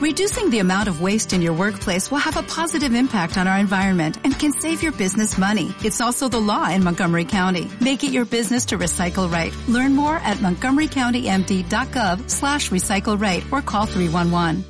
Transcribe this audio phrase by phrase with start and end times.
[0.00, 3.58] Reducing the amount of waste in your workplace will have a positive impact on our
[3.58, 5.74] environment and can save your business money.
[5.84, 7.68] It's also the law in Montgomery County.
[7.82, 9.54] Make it your business to recycle right.
[9.68, 14.64] Learn more at montgomerycountymd.gov slash recycle right or call 311.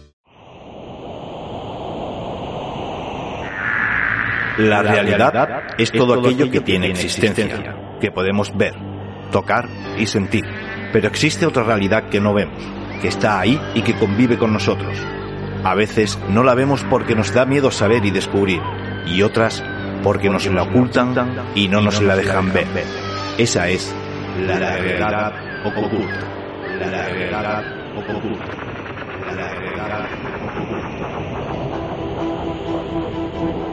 [4.59, 8.75] La realidad es todo aquello que tiene existencia, que podemos ver,
[9.31, 10.45] tocar y sentir.
[10.93, 12.61] Pero existe otra realidad que no vemos,
[13.01, 14.99] que está ahí y que convive con nosotros.
[15.65, 18.61] A veces no la vemos porque nos da miedo saber y descubrir,
[19.07, 19.63] y otras
[20.03, 21.15] porque nos la ocultan
[21.55, 22.67] y no nos la dejan ver.
[23.39, 23.95] Esa es
[24.47, 25.33] la realidad
[25.65, 26.31] oculta.
[26.79, 27.03] La
[27.97, 28.45] oculta.
[29.37, 30.07] La realidad
[33.39, 33.70] oculta.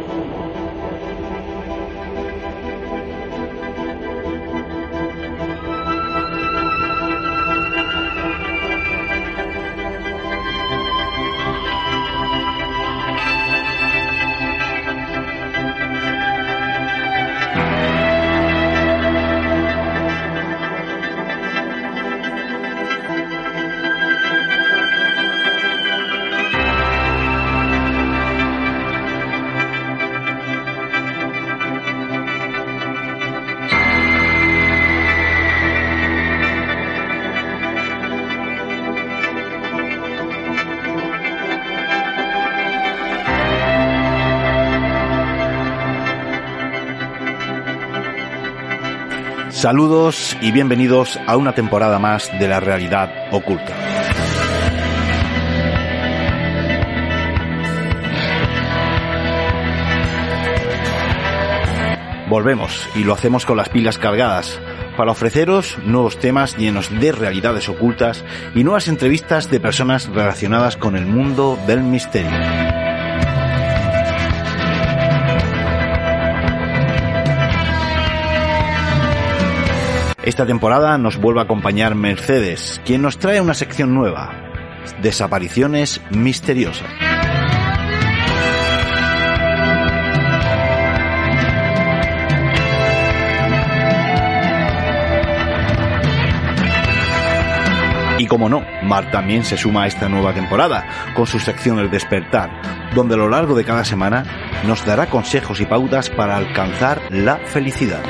[49.57, 53.75] Saludos y bienvenidos a una temporada más de la realidad oculta.
[62.29, 64.61] Volvemos y lo hacemos con las pilas cargadas
[64.95, 70.95] para ofreceros nuevos temas llenos de realidades ocultas y nuevas entrevistas de personas relacionadas con
[70.95, 72.66] el mundo del misterio.
[80.27, 84.33] Esta temporada nos vuelve a acompañar Mercedes, quien nos trae una sección nueva,
[85.01, 86.89] Desapariciones Misteriosas.
[98.17, 101.89] Y como no, Mar también se suma a esta nueva temporada con su sección El
[101.89, 104.25] Despertar, donde a lo largo de cada semana
[104.65, 108.03] nos dará consejos y pautas para alcanzar la felicidad.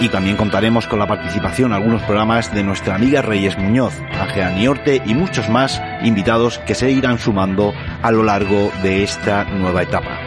[0.00, 4.50] Y también contaremos con la participación en algunos programas de nuestra amiga Reyes Muñoz, Ángela
[4.50, 9.82] Niorte y muchos más invitados que se irán sumando a lo largo de esta nueva
[9.82, 10.18] etapa.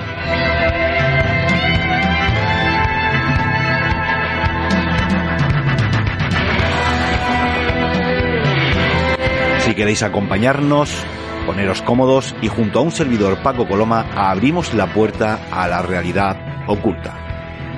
[9.60, 11.04] Si queréis acompañarnos,
[11.48, 16.38] poneros cómodos y junto a un servidor Paco Coloma abrimos la puerta a la realidad
[16.68, 17.18] oculta.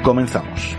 [0.03, 0.75] Comenzamos.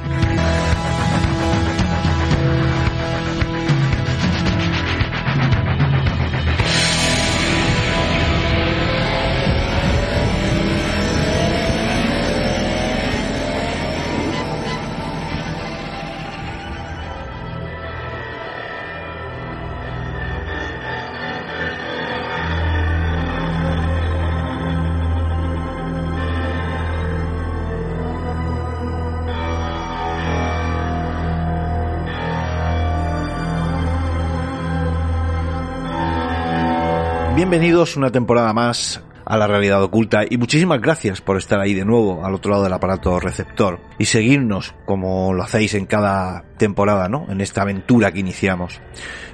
[37.48, 41.84] Bienvenidos una temporada más a la realidad oculta y muchísimas gracias por estar ahí de
[41.84, 47.08] nuevo al otro lado del aparato receptor y seguirnos como lo hacéis en cada temporada,
[47.08, 47.24] ¿no?
[47.28, 48.80] En esta aventura que iniciamos.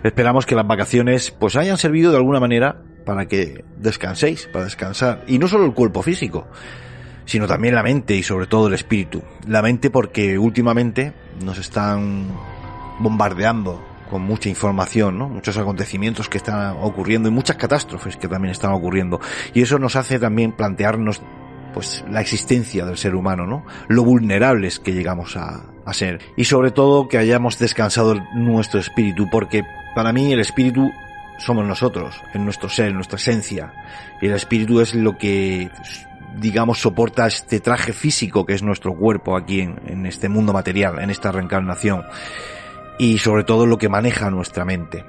[0.05, 5.25] Esperamos que las vacaciones pues hayan servido de alguna manera para que descanséis, para descansar
[5.27, 6.47] y no solo el cuerpo físico,
[7.25, 9.23] sino también la mente y sobre todo el espíritu.
[9.49, 12.27] La mente porque últimamente nos están
[12.99, 15.27] bombardeando con mucha información, ¿no?
[15.27, 19.23] muchos acontecimientos que están ocurriendo y muchas catástrofes que también están ocurriendo.
[19.55, 21.23] Y eso nos hace también plantearnos
[21.73, 23.65] pues la existencia del ser humano, ¿no?
[23.89, 26.21] Lo vulnerables que llegamos a, a ser.
[26.37, 29.63] Y sobre todo que hayamos descansado nuestro espíritu, porque
[29.95, 30.91] para mí el espíritu
[31.39, 33.73] somos nosotros, en nuestro ser, en nuestra esencia.
[34.21, 35.71] Y el espíritu es lo que
[36.37, 40.99] digamos, soporta este traje físico que es nuestro cuerpo aquí en, en este mundo material,
[40.99, 42.05] en esta reencarnación
[42.99, 45.05] y sobre todo lo que maneja nuestra mente.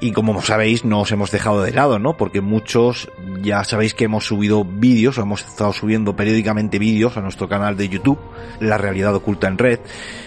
[0.00, 2.16] Y como sabéis, no os hemos dejado de lado, ¿no?
[2.16, 3.08] Porque muchos
[3.42, 7.76] ya sabéis que hemos subido vídeos, o hemos estado subiendo periódicamente vídeos a nuestro canal
[7.76, 8.18] de YouTube,
[8.60, 9.80] La Realidad Oculta en Red,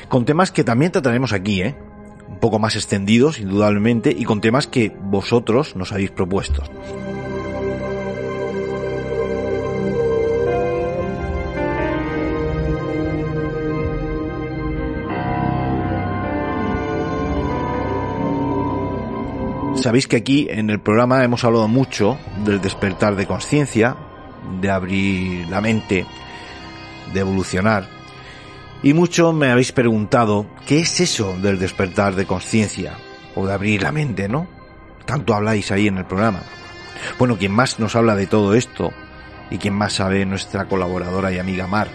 [0.07, 1.75] con temas que también trataremos aquí, ¿eh?
[2.27, 6.63] un poco más extendidos, indudablemente, y con temas que vosotros nos habéis propuesto.
[19.81, 23.95] Sabéis que aquí en el programa hemos hablado mucho del despertar de conciencia,
[24.59, 26.06] de abrir la mente,
[27.13, 27.88] de evolucionar.
[28.81, 32.94] Y mucho me habéis preguntado, ¿qué es eso del despertar de conciencia?
[33.35, 34.47] O de abrir la mente, ¿no?
[35.06, 36.41] Tanto habláis ahí en el programa.
[37.19, 38.91] Bueno, quien más nos habla de todo esto
[39.51, 41.88] y quien más sabe nuestra colaboradora y amiga Mar,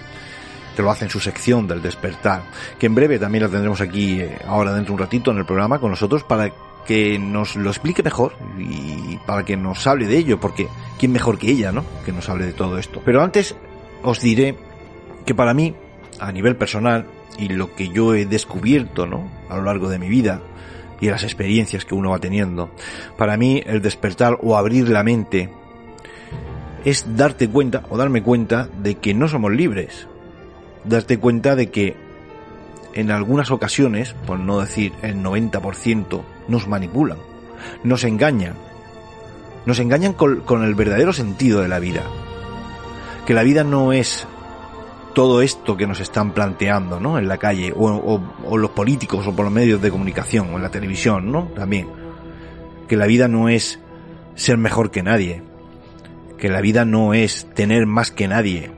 [0.77, 2.43] que lo hace en su sección del despertar,
[2.79, 5.45] que en breve también la tendremos aquí eh, ahora dentro de un ratito en el
[5.45, 6.53] programa con nosotros para
[6.87, 10.69] que nos lo explique mejor y para que nos hable de ello, porque
[10.99, 11.85] quién mejor que ella, ¿no?
[12.05, 13.01] Que nos hable de todo esto.
[13.05, 13.55] Pero antes
[14.03, 14.57] os diré
[15.25, 15.75] que para mí,
[16.19, 17.07] a nivel personal,
[17.39, 19.31] y lo que yo he descubierto, ¿no?
[19.49, 20.43] A lo largo de mi vida
[21.01, 22.71] y las experiencias que uno va teniendo,
[23.17, 25.51] para mí el despertar o abrir la mente
[26.85, 30.07] es darte cuenta o darme cuenta de que no somos libres.
[30.85, 31.97] Darte cuenta de que
[32.95, 37.19] en algunas ocasiones, por no decir el 90%, nos manipulan,
[37.85, 38.55] nos engañan.
[39.65, 42.03] Nos engañan con, el verdadero sentido de la vida.
[43.27, 44.27] Que la vida no es
[45.15, 47.19] todo esto que nos están planteando, ¿no?
[47.19, 50.63] En la calle, o, o, los políticos, o por los medios de comunicación, o en
[50.63, 51.45] la televisión, ¿no?
[51.55, 51.89] También.
[52.89, 53.79] Que la vida no es
[54.35, 55.43] ser mejor que nadie.
[56.39, 58.73] Que la vida no es tener más que nadie.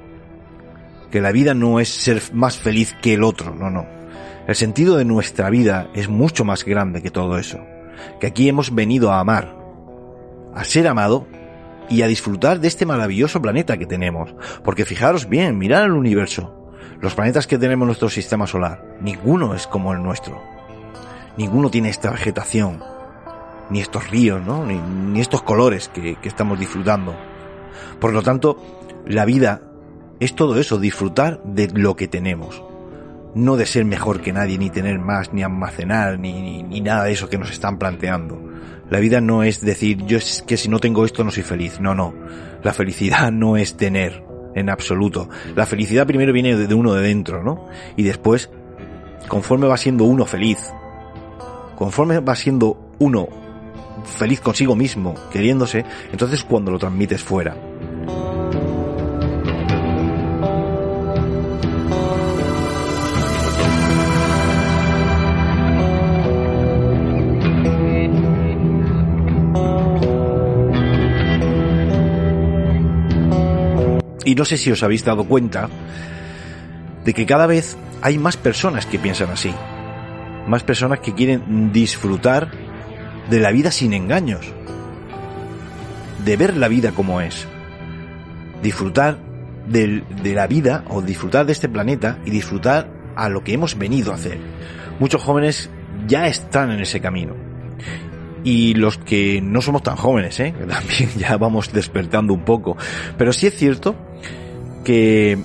[1.10, 3.86] Que la vida no es ser más feliz que el otro, no, no.
[4.46, 7.60] El sentido de nuestra vida es mucho más grande que todo eso.
[8.20, 9.56] Que aquí hemos venido a amar,
[10.54, 11.26] a ser amado
[11.88, 14.34] y a disfrutar de este maravilloso planeta que tenemos.
[14.62, 16.70] Porque fijaros bien, mirad el universo.
[17.00, 20.42] Los planetas que tenemos en nuestro sistema solar, ninguno es como el nuestro.
[21.38, 22.82] Ninguno tiene esta vegetación,
[23.70, 24.66] ni estos ríos, ¿no?
[24.66, 27.16] ni, estos colores que estamos disfrutando.
[27.98, 28.62] Por lo tanto,
[29.06, 29.62] la vida
[30.20, 32.62] es todo eso, disfrutar de lo que tenemos
[33.34, 37.12] no de ser mejor que nadie, ni tener más, ni almacenar, ni, ni, nada de
[37.12, 38.40] eso que nos están planteando.
[38.90, 41.80] La vida no es decir, yo es que si no tengo esto no soy feliz.
[41.80, 42.14] No, no.
[42.62, 44.22] La felicidad no es tener,
[44.54, 45.28] en absoluto.
[45.56, 47.66] La felicidad primero viene de uno de dentro, ¿no?
[47.96, 48.50] Y después,
[49.28, 50.58] conforme va siendo uno feliz,
[51.76, 53.28] conforme va siendo uno
[54.04, 57.56] feliz consigo mismo, queriéndose, entonces cuando lo transmites fuera.
[74.24, 75.68] Y no sé si os habéis dado cuenta
[77.04, 79.52] de que cada vez hay más personas que piensan así.
[80.46, 82.50] Más personas que quieren disfrutar
[83.30, 84.52] de la vida sin engaños.
[86.24, 87.46] De ver la vida como es.
[88.62, 89.18] Disfrutar
[89.66, 94.12] de, la vida o disfrutar de este planeta y disfrutar a lo que hemos venido
[94.12, 94.38] a hacer.
[94.98, 95.70] Muchos jóvenes
[96.06, 97.34] ya están en ese camino.
[98.42, 100.54] Y los que no somos tan jóvenes, ¿eh?
[100.68, 102.76] también ya vamos despertando un poco.
[103.16, 103.96] Pero sí es cierto
[104.84, 105.38] que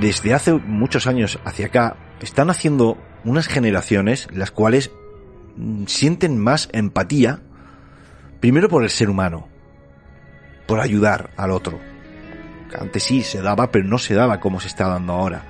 [0.00, 4.90] desde hace muchos años hacia acá están haciendo unas generaciones las cuales
[5.86, 7.40] sienten más empatía,
[8.40, 9.48] primero por el ser humano,
[10.66, 11.78] por ayudar al otro.
[12.78, 15.42] Antes sí se daba, pero no se daba como se está dando ahora.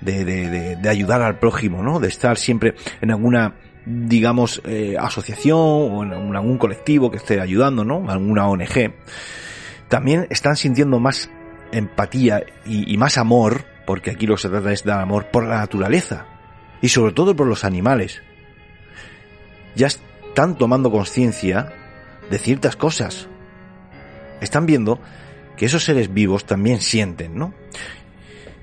[0.00, 1.98] De, de, de, ayudar al prójimo, ¿no?
[1.98, 3.54] De estar siempre en alguna,
[3.86, 8.08] digamos, eh, asociación o en algún colectivo que esté ayudando, ¿no?
[8.08, 8.92] Alguna ONG.
[9.88, 11.30] También están sintiendo más
[11.72, 15.58] empatía y, más amor, porque aquí lo que se trata es dar amor por la
[15.58, 16.26] naturaleza
[16.80, 18.22] y sobre todo por los animales.
[19.74, 21.72] Ya están tomando conciencia
[22.30, 23.28] de ciertas cosas.
[24.40, 25.00] Están viendo
[25.56, 27.54] que esos seres vivos también sienten, ¿no?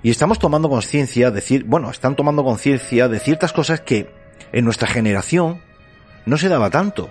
[0.03, 4.11] Y estamos tomando conciencia, decir, bueno, están tomando conciencia de ciertas cosas que
[4.51, 5.61] en nuestra generación
[6.25, 7.09] no se daba tanto.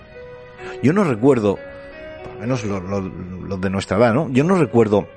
[0.83, 4.29] Yo no recuerdo, por lo menos los de nuestra edad, ¿no?
[4.31, 5.09] Yo no recuerdo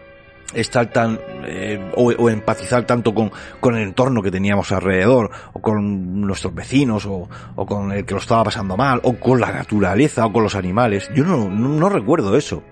[0.54, 6.22] estar tan eh, o, empatizar tanto con, con, el entorno que teníamos alrededor o con
[6.22, 10.26] nuestros vecinos o, o, con el que lo estaba pasando mal o con la naturaleza
[10.26, 11.10] o con los animales.
[11.14, 12.64] Yo no, no, recuerdo eso.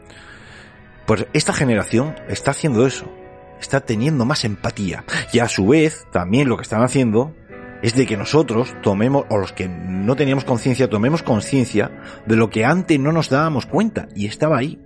[1.06, 3.12] Pues esta generación está haciendo eso.
[3.60, 5.04] Está teniendo más empatía.
[5.32, 7.34] Y a su vez también lo que están haciendo
[7.82, 11.92] es de que nosotros tomemos, o los que no teníamos conciencia, tomemos conciencia
[12.26, 14.80] de lo que antes no nos dábamos cuenta y estaba ahí.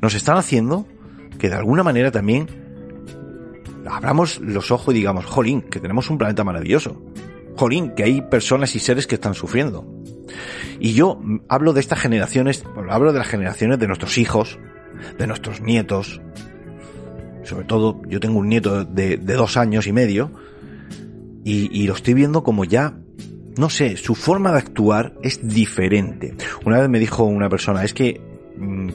[0.00, 0.86] Nos están haciendo
[1.38, 2.46] que de alguna manera también
[3.86, 7.02] abramos los ojos y digamos, jolín, que tenemos un planeta maravilloso.
[7.56, 9.86] jolín, que hay personas y seres que están sufriendo.
[10.80, 14.58] Y yo hablo de estas generaciones, hablo de las generaciones de nuestros hijos,
[15.18, 16.20] de nuestros nietos.
[17.44, 20.32] Sobre todo, yo tengo un nieto de, dos años y medio,
[21.44, 22.96] y, y lo estoy viendo como ya
[23.56, 26.34] no sé, su forma de actuar es diferente.
[26.64, 28.20] Una vez me dijo una persona, es que,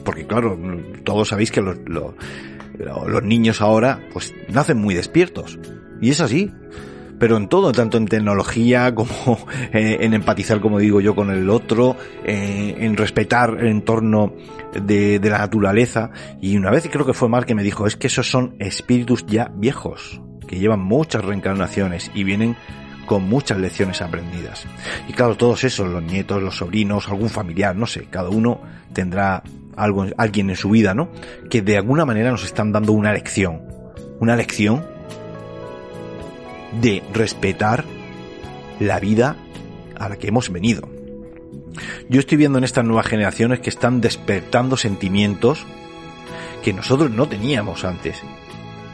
[0.04, 0.58] porque claro,
[1.04, 1.76] todos sabéis que los,
[3.22, 5.58] niños ahora, pues, nacen muy despiertos.
[6.00, 6.50] Y es así
[7.20, 11.48] pero en todo, tanto en tecnología como eh, en empatizar, como digo yo, con el
[11.50, 14.34] otro, eh, en respetar el entorno
[14.72, 16.10] de, la naturaleza.
[16.40, 19.24] Y una vez creo que fue Mar que me dijo, es que esos son espíritus
[19.26, 22.56] ya viejos, que llevan muchas reencarnaciones y vienen
[23.10, 24.66] con muchas lecciones aprendidas.
[25.08, 28.60] Y claro, todos esos, los nietos, los sobrinos, algún familiar, no sé, cada uno
[28.92, 29.42] tendrá
[29.74, 31.10] algo, alguien en su vida, ¿no?
[31.50, 33.62] Que de alguna manera nos están dando una lección.
[34.20, 34.86] Una lección
[36.80, 37.84] de respetar
[38.78, 39.34] la vida
[39.98, 40.88] a la que hemos venido.
[42.08, 45.66] Yo estoy viendo en estas nuevas generaciones que están despertando sentimientos
[46.62, 48.22] que nosotros no teníamos antes.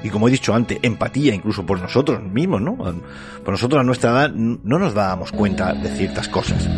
[0.03, 2.77] Y como he dicho antes, empatía incluso por nosotros mismos, ¿no?
[2.77, 6.69] Por nosotros a nuestra edad no nos dábamos cuenta de ciertas cosas.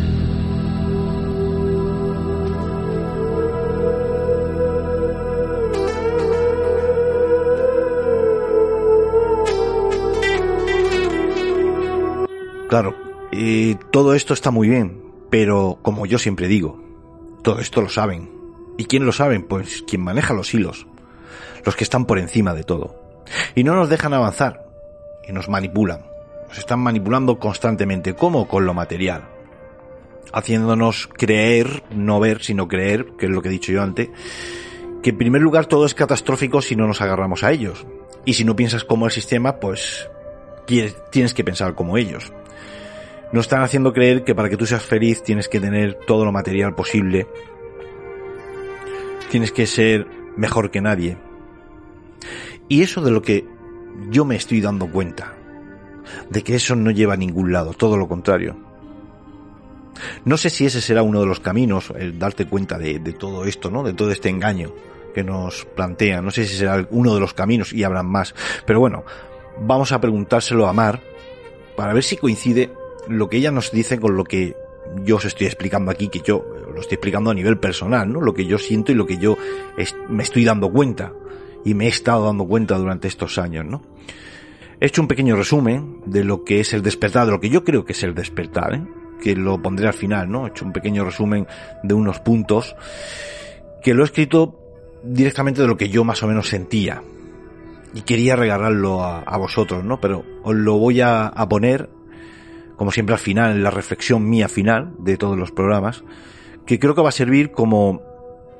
[12.69, 12.95] Claro,
[13.31, 16.79] y todo esto está muy bien, pero como yo siempre digo,
[17.41, 18.29] todo esto lo saben.
[18.77, 19.41] ¿Y quién lo saben?
[19.41, 20.85] Pues quien maneja los hilos,
[21.65, 23.08] los que están por encima de todo.
[23.55, 24.65] Y no nos dejan avanzar,
[25.27, 26.05] y nos manipulan.
[26.47, 29.23] Nos están manipulando constantemente, como con lo material.
[30.33, 34.09] Haciéndonos creer, no ver, sino creer, que es lo que he dicho yo antes,
[35.03, 37.85] que en primer lugar todo es catastrófico si no nos agarramos a ellos.
[38.25, 40.09] Y si no piensas como el sistema, pues
[40.65, 42.31] tienes que pensar como ellos.
[43.31, 46.31] Nos están haciendo creer que para que tú seas feliz tienes que tener todo lo
[46.31, 47.27] material posible.
[49.29, 51.17] Tienes que ser mejor que nadie.
[52.69, 53.45] Y eso de lo que
[54.09, 55.33] yo me estoy dando cuenta.
[56.29, 58.55] De que eso no lleva a ningún lado, todo lo contrario.
[60.23, 63.69] No sé si ese será uno de los caminos, el darte cuenta de, todo esto,
[63.69, 63.83] ¿no?
[63.83, 64.73] De todo este engaño
[65.13, 66.21] que nos plantea.
[66.21, 68.33] No sé si será uno de los caminos y habrán más.
[68.65, 69.03] Pero bueno,
[69.59, 71.01] vamos a preguntárselo a Mar
[71.75, 72.71] para ver si coincide
[73.07, 74.55] lo que ella nos dice con lo que
[75.03, 78.21] yo os estoy explicando aquí, que yo lo estoy explicando a nivel personal, ¿no?
[78.21, 79.37] Lo que yo siento y lo que yo
[80.07, 81.13] me estoy dando cuenta
[81.65, 83.81] y me he estado dando cuenta durante estos años, ¿no?
[84.79, 87.63] He hecho un pequeño resumen de lo que es el despertar, de lo que yo
[87.63, 88.83] creo que es el despertar, ¿eh?
[89.21, 90.45] que lo pondré al final, ¿no?
[90.45, 91.45] He hecho un pequeño resumen
[91.83, 92.75] de unos puntos
[93.83, 94.57] que lo he escrito
[95.03, 97.03] directamente de lo que yo más o menos sentía
[97.93, 99.99] y quería regalarlo a, vosotros, ¿no?
[99.99, 101.89] Pero os lo voy a, a poner
[102.79, 106.05] como siempre al final, en la reflexión mía final de todos los programas,
[106.65, 108.01] que creo que va a servir como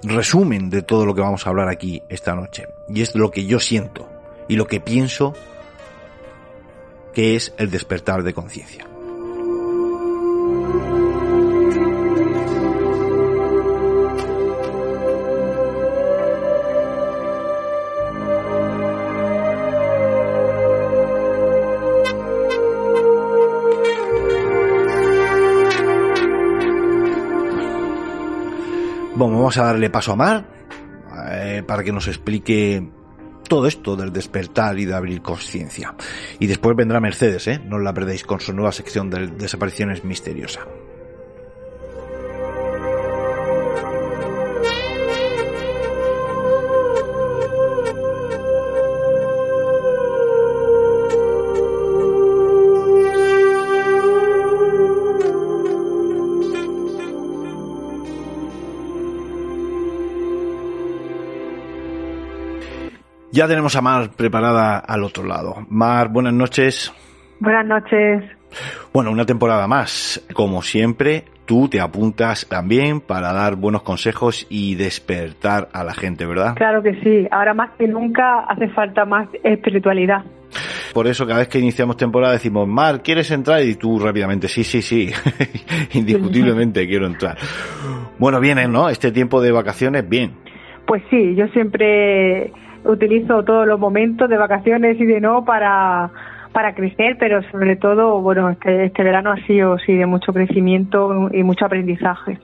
[0.03, 2.65] resumen de todo lo que vamos a hablar aquí esta noche.
[2.89, 4.09] Y es lo que yo siento
[4.47, 5.33] y lo que pienso
[7.13, 8.85] que es el despertar de conciencia.
[29.15, 30.58] Bueno, vamos a darle paso a Mar
[31.59, 32.87] eh, para que nos explique
[33.47, 35.95] todo esto del despertar y de abrir conciencia.
[36.39, 37.59] Y después vendrá Mercedes, ¿eh?
[37.65, 40.65] No la perdéis con su nueva sección de desapariciones misteriosa.
[63.31, 65.57] Ya tenemos a Mar preparada al otro lado.
[65.69, 66.91] Mar, buenas noches.
[67.39, 68.23] Buenas noches.
[68.91, 70.25] Bueno, una temporada más.
[70.33, 76.25] Como siempre, tú te apuntas también para dar buenos consejos y despertar a la gente,
[76.25, 76.55] ¿verdad?
[76.55, 77.27] Claro que sí.
[77.29, 80.23] Ahora más que nunca hace falta más espiritualidad.
[80.95, 83.61] Por eso cada vez que iniciamos temporada decimos, Mar, ¿quieres entrar?
[83.61, 85.11] Y tú rápidamente, sí, sí, sí,
[85.93, 87.37] indiscutiblemente quiero entrar.
[88.17, 88.89] Bueno, viene, ¿no?
[88.89, 90.33] Este tiempo de vacaciones, bien.
[90.87, 92.51] Pues sí, yo siempre
[92.85, 96.11] utilizo todos los momentos de vacaciones y de no para,
[96.51, 101.29] para crecer, pero sobre todo, bueno, este, este verano ha sido sí de mucho crecimiento
[101.33, 102.39] y mucho aprendizaje.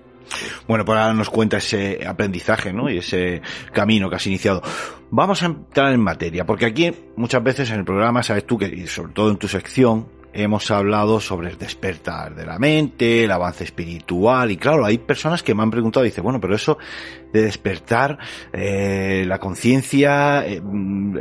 [0.68, 2.90] Bueno, pues ahora nos cuenta ese aprendizaje, ¿no?
[2.90, 4.62] Y ese camino que has iniciado.
[5.12, 8.66] Vamos a entrar en materia, porque aquí muchas veces en el programa, sabes tú que,
[8.66, 13.32] y sobre todo en tu sección, hemos hablado sobre el despertar de la mente, el
[13.32, 16.78] avance espiritual, y claro, hay personas que me han preguntado, dice, bueno, pero eso
[17.32, 18.18] de despertar,
[18.54, 20.62] eh, la conciencia, eh,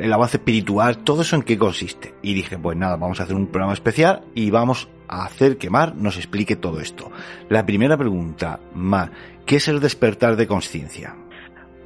[0.01, 2.15] el avance espiritual, todo eso en qué consiste.
[2.23, 5.71] Y dije, pues nada, vamos a hacer un programa especial y vamos a hacer que
[5.71, 7.11] Mar nos explique todo esto.
[7.49, 9.11] La primera pregunta, Mar,
[9.47, 11.15] ¿qué es el despertar de conciencia?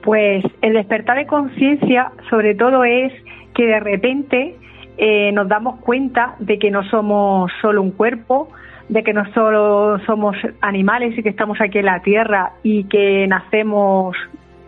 [0.02, 3.12] Pues el despertar de conciencia sobre todo es
[3.54, 4.56] que de repente
[4.98, 8.48] eh, nos damos cuenta de que no somos solo un cuerpo,
[8.88, 13.26] de que no solo somos animales y que estamos aquí en la Tierra y que
[13.28, 14.16] nacemos,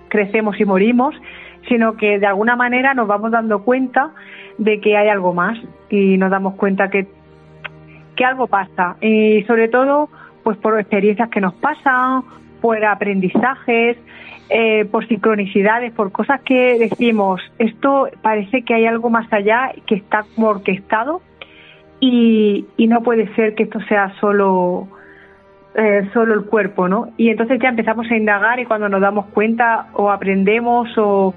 [0.09, 1.17] crecemos y morimos,
[1.69, 4.13] sino que de alguna manera nos vamos dando cuenta
[4.57, 5.59] de que hay algo más
[5.89, 7.09] y nos damos cuenta que,
[8.15, 8.97] que algo pasa.
[9.01, 10.11] Y sobre todo,
[10.45, 12.23] pues por experiencias que nos pasan,
[12.61, 13.97] por aprendizajes,
[14.53, 19.95] eh, por sincronicidades, por cosas que decimos, esto parece que hay algo más allá que
[19.95, 21.23] está como orquestado
[22.01, 24.89] y, no puede ser que esto sea solo,
[25.77, 27.11] eh, solo el cuerpo, ¿no?
[27.17, 31.33] Y entonces ya empezamos a indagar y cuando nos damos cuenta o aprendemos o,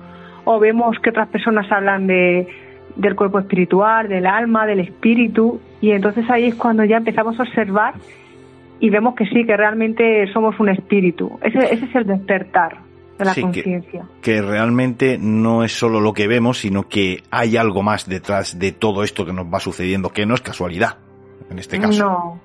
[0.45, 2.47] o vemos que otras personas hablan de,
[2.95, 7.43] del cuerpo espiritual, del alma, del espíritu y entonces ahí es cuando ya empezamos a
[7.43, 7.93] observar
[8.79, 11.37] y vemos que sí, que realmente somos un espíritu.
[11.43, 12.82] Ese es el despertar
[13.23, 14.05] de la conciencia.
[14.21, 18.71] Que, realmente no es solo lo que vemos, sino que hay algo más detrás de
[18.71, 20.97] todo esto que nos va sucediendo, que no es casualidad,
[21.49, 22.03] en este caso.
[22.03, 22.41] No,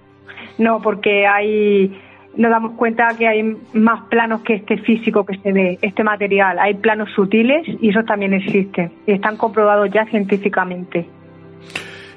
[0.58, 1.92] no, porque hay
[2.36, 3.42] nos damos cuenta que hay
[3.72, 6.58] más planos que este físico que se ve, este material.
[6.60, 11.08] Hay planos sutiles y esos también existen y están comprobados ya científicamente.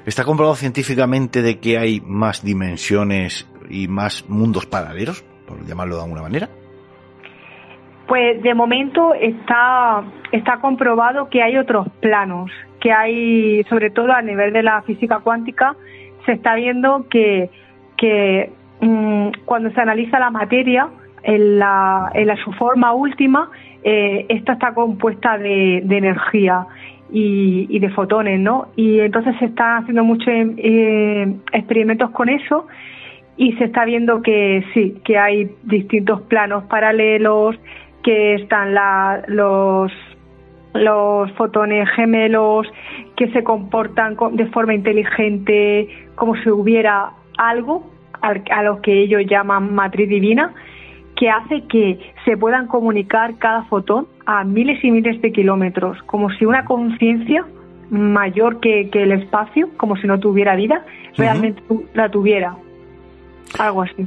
[0.06, 6.02] ¿Está comprobado científicamente de que hay más dimensiones y más mundos paralelos, por llamarlo de
[6.02, 6.48] alguna manera?
[8.12, 10.02] Pues de momento está,
[10.32, 15.20] está comprobado que hay otros planos, que hay, sobre todo a nivel de la física
[15.20, 15.76] cuántica,
[16.26, 17.48] se está viendo que,
[17.96, 18.50] que
[18.82, 20.90] mm, cuando se analiza la materia
[21.22, 23.50] en, la, en la, su forma última,
[23.82, 26.66] eh, esta está compuesta de, energía
[27.10, 28.68] y, de fotones, ¿no?
[28.76, 32.66] Y entonces se están haciendo muchos eh, experimentos con eso
[33.38, 37.56] y se está viendo que sí, que hay distintos planos paralelos,
[38.02, 38.74] que están
[39.28, 39.92] los,
[40.74, 42.66] los fotones gemelos,
[43.16, 47.90] que se comportan de forma inteligente, como si hubiera algo
[48.22, 50.54] a lo que ellos llaman matriz divina,
[51.16, 56.30] que hace que se puedan comunicar cada fotón a miles y miles de kilómetros, como
[56.30, 57.44] si una conciencia
[57.90, 60.84] mayor que, el espacio, como si no tuviera vida,
[61.16, 61.62] realmente
[61.94, 62.56] la tuviera.
[63.58, 64.06] Algo así.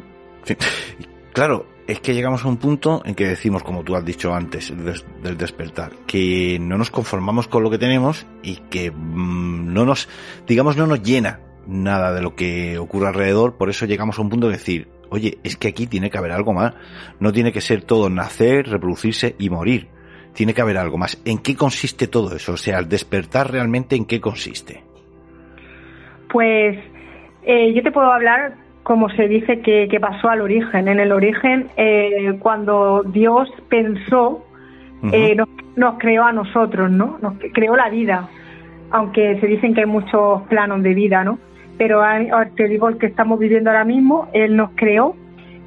[1.34, 4.74] Claro, es que llegamos a un punto en que decimos, como tú has dicho antes,
[5.22, 10.10] del despertar, que no nos conformamos con lo que tenemos y que mm, no nos,
[10.48, 14.30] digamos, no nos llena nada de lo que ocurre alrededor, por eso llegamos a un
[14.30, 16.74] punto de decir, oye, es que aquí tiene que haber algo más,
[17.20, 19.90] no tiene que ser todo nacer, reproducirse y morir,
[20.34, 21.22] tiene que haber algo más.
[21.26, 22.54] ¿En qué consiste todo eso?
[22.54, 24.84] O sea, el despertar realmente en qué consiste.
[26.32, 26.78] Pues
[27.44, 30.88] eh, yo te puedo hablar como se dice que, pasó al origen.
[30.88, 34.46] En el origen, eh, cuando Dios pensó,
[35.12, 35.36] eh,
[35.76, 37.18] nos, creó a nosotros, ¿no?
[37.20, 38.30] Nos creó la vida,
[38.92, 41.40] aunque se dicen que hay muchos planos de vida, ¿no?
[41.80, 42.04] Pero
[42.56, 45.16] te digo el que estamos viviendo ahora mismo, Él nos creó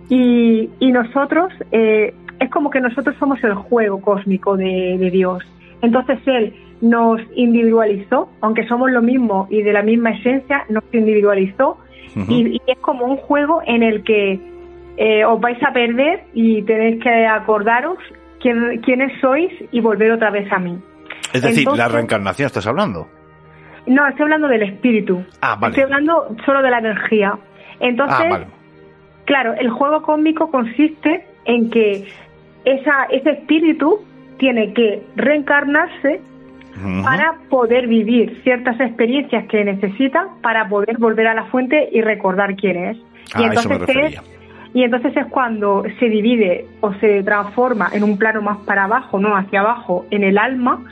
[0.08, 5.42] y, y nosotros, eh, es como que nosotros somos el juego cósmico de, de Dios.
[5.82, 11.78] Entonces Él nos individualizó, aunque somos lo mismo y de la misma esencia, nos individualizó
[12.16, 14.40] y, es como un juego en el que
[14.96, 17.98] eh, os vais a perder y tenéis que acordaros
[18.40, 20.78] quién, quiénes sois y volver otra vez a mí.
[21.32, 23.08] Es decir, la reencarnación estás hablando.
[23.86, 25.24] No, estoy hablando del espíritu.
[25.40, 25.72] Ah, vale.
[25.72, 27.38] Estoy hablando solo de la energía.
[27.80, 28.44] Entonces, ah,
[29.24, 32.06] claro, el juego cósmico consiste en que
[32.64, 34.04] esa, ese espíritu
[34.38, 36.20] tiene que reencarnarse
[37.02, 42.56] para poder vivir ciertas experiencias que necesita para poder volver a la fuente y recordar
[42.56, 42.96] quién es.
[43.38, 44.38] y, entonces es
[44.74, 49.18] y entonces es cuando se divide o se transforma en un plano más para abajo,
[49.18, 50.84] no hacia abajo, en el alma,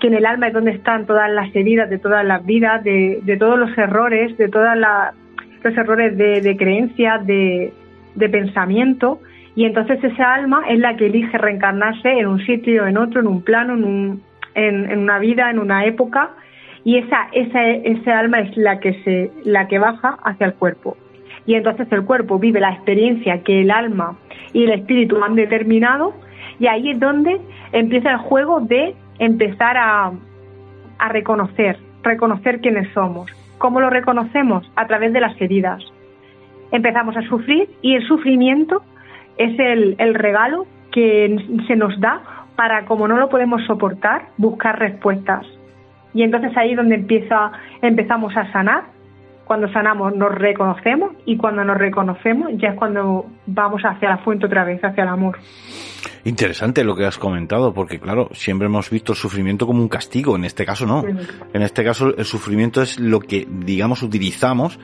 [0.00, 3.20] que en el alma es donde están todas las heridas de todas las vidas, de,
[3.22, 7.72] de todos los errores, de todos los errores de, de creencias, de,
[8.14, 9.20] de pensamiento,
[9.54, 13.26] y entonces esa alma es la que elige reencarnarse en un sitio, en otro, en
[13.26, 14.22] un plano, en un,
[14.54, 16.30] en, una vida, en una época,
[16.84, 20.96] y esa, esa, esa alma es la que, se, la que baja hacia el cuerpo.
[21.46, 24.16] Y entonces el cuerpo vive la experiencia que el alma
[24.52, 26.14] y el espíritu han determinado,
[26.58, 27.40] y ahí es donde
[27.72, 30.12] empieza el juego de empezar a,
[30.98, 33.30] a reconocer, reconocer quiénes somos.
[33.58, 34.70] ¿Cómo lo reconocemos?
[34.76, 35.82] A través de las heridas.
[36.72, 38.82] Empezamos a sufrir y el sufrimiento
[39.36, 41.36] es el, el regalo que
[41.66, 42.22] se nos da
[42.56, 45.46] para, como no lo podemos soportar, buscar respuestas.
[46.14, 48.84] Y entonces ahí es donde empieza, empezamos a sanar.
[49.44, 54.46] Cuando sanamos nos reconocemos y cuando nos reconocemos ya es cuando vamos hacia la fuente
[54.46, 55.36] otra vez, hacia el amor.
[56.24, 60.36] Interesante lo que has comentado, porque claro, siempre hemos visto el sufrimiento como un castigo,
[60.36, 61.04] en este caso no.
[61.52, 64.78] En este caso el sufrimiento es lo que, digamos, utilizamos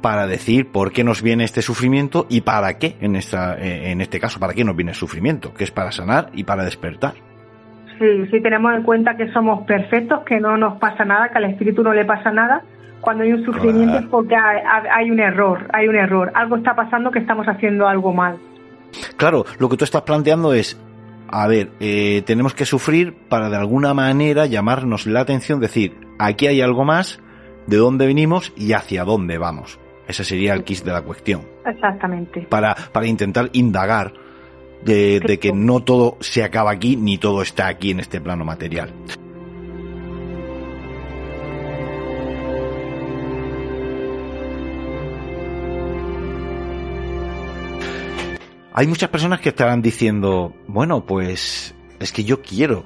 [0.00, 4.00] para decir por qué nos viene este sufrimiento y para qué, en, esta, eh, en
[4.00, 7.14] este caso, para qué nos viene el sufrimiento, que es para sanar y para despertar.
[7.98, 11.44] Sí, sí tenemos en cuenta que somos perfectos, que no nos pasa nada, que al
[11.44, 12.62] espíritu no le pasa nada.
[13.00, 16.30] Cuando hay un sufrimiento es porque hay, un error, hay un error.
[16.34, 18.38] Algo está pasando que estamos haciendo algo mal.
[19.16, 20.80] Claro, lo que tú estás planteando es,
[21.28, 26.46] a ver, eh, tenemos que sufrir para de alguna manera llamarnos la atención, decir, aquí
[26.46, 27.22] hay algo más,
[27.66, 29.79] de dónde venimos y hacia dónde vamos.
[30.10, 31.46] Ese sería el kiss de la cuestión.
[31.64, 32.40] Exactamente.
[32.50, 34.12] Para, para intentar indagar
[34.82, 38.92] de, que no todo se acaba aquí ni todo está aquí en este plano material.
[48.72, 52.84] Hay muchas personas que estarán diciendo, bueno, pues es que yo quiero,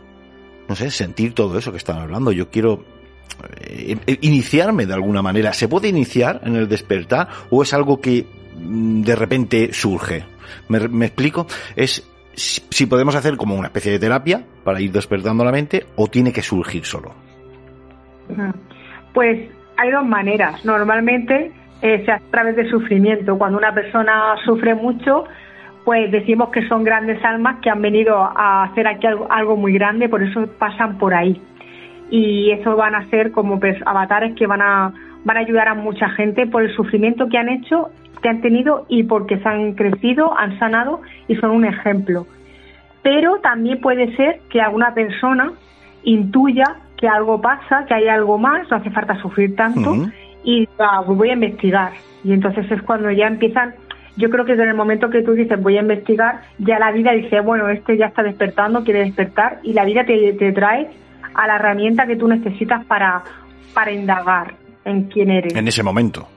[0.69, 2.85] no sé, sentir todo eso que están hablando, yo quiero
[4.21, 5.53] iniciarme de alguna manera.
[5.53, 10.25] ¿Se puede iniciar en el despertar o es algo que mm, de repente surge?
[10.69, 11.47] ¿Me, explico?
[11.77, 16.09] Es si podemos hacer como una especie de terapia para ir despertando la mente o
[16.09, 17.15] tiene que surgir solo.
[19.13, 20.65] Pues hay dos maneras.
[20.65, 23.37] Normalmente eh, se hace a través de sufrimiento.
[23.39, 25.25] Cuando una persona sufre mucho,
[25.85, 30.09] pues decimos que son grandes almas que han venido a hacer aquí algo, muy grande,
[30.09, 31.41] por eso pasan por ahí.
[32.17, 34.93] Y eso van a ser como pues, avatares que van a,
[35.25, 37.91] van a ayudar a mucha gente por el sufrimiento que han hecho
[38.23, 42.25] que han tenido y porque se han crecido, han sanado y son un ejemplo.
[43.03, 45.53] Pero también puede ser que alguna persona
[46.05, 50.07] intuya que algo pasa, que hay algo más, no hace falta sufrir tanto
[50.45, 51.95] y pues voy a investigar.
[52.23, 53.75] Y entonces es cuando ya empiezan,
[54.17, 57.11] yo creo que desde el momento que tú dices voy a investigar, ya la vida
[57.11, 60.89] dice, bueno, este ya está despertando, quiere despertar y la vida te, te trae
[61.35, 63.23] a la herramienta que tú necesitas para,
[63.73, 65.55] para indagar en quién eres.
[65.55, 66.29] En ese momento.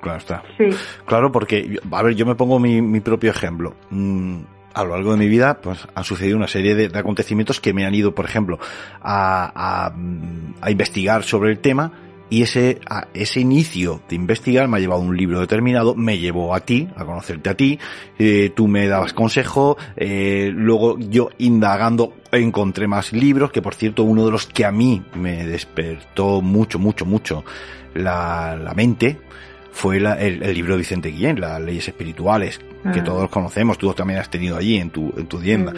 [0.00, 0.42] Claro está.
[0.58, 0.64] Sí.
[1.06, 3.74] Claro, porque, a ver, yo me pongo mi, propio ejemplo.
[3.90, 4.40] Mm,
[4.74, 7.86] a lo largo de mi vida, pues han sucedido una serie de, acontecimientos que me
[7.86, 8.58] han ido, por ejemplo,
[9.00, 9.92] a,
[10.60, 11.92] a, investigar sobre el tema
[12.32, 12.80] y ese,
[13.12, 16.88] ese inicio de investigar me ha llevado a un libro determinado, me llevó a ti,
[16.96, 17.78] a conocerte a ti,
[18.18, 24.04] eh, tú me dabas consejo, eh, luego yo indagando encontré más libros, que por cierto
[24.04, 27.44] uno de los que a mí me despertó mucho, mucho, mucho
[27.92, 29.18] la, la mente,
[29.70, 32.60] fue el, libro de Vicente Guillén, Las leyes espirituales,
[32.94, 33.04] que ah.
[33.04, 35.74] todos conocemos, tú también has tenido allí en tu, en tu tienda.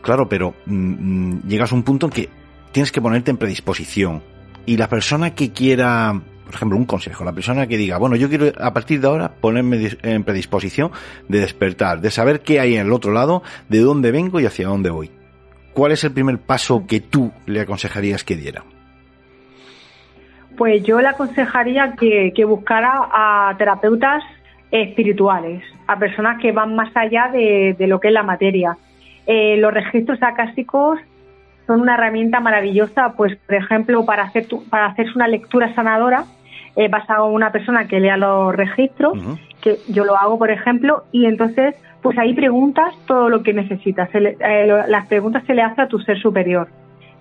[0.00, 2.28] Claro, pero mm, mm, llegas a un punto en que
[2.72, 4.31] tienes que ponerte en predisposición.
[4.64, 8.28] Y la persona que quiera, por ejemplo, un consejo, la persona que diga, bueno, yo
[8.28, 10.92] quiero a partir de ahora ponerme en predisposición
[11.28, 14.68] de despertar, de saber qué hay en el otro lado, de dónde vengo y hacia
[14.68, 15.10] dónde voy.
[15.72, 18.62] ¿Cuál es el primer paso que tú le aconsejarías que diera?
[20.56, 24.22] Pues yo le aconsejaría que, buscara a terapeutas
[24.70, 28.76] espirituales, a personas que van más allá de, lo que es la materia.
[29.26, 30.98] Eh, los registros acásticos
[31.66, 36.24] son una herramienta maravillosa, pues por ejemplo, para hacer para hacerse una lectura sanadora,
[36.76, 39.18] eh, vas a una persona que lea los registros,
[39.60, 44.08] que yo lo hago, por ejemplo, y entonces, pues ahí preguntas todo lo que necesitas.
[44.14, 46.68] Eh, las preguntas se le hace a tu ser superior,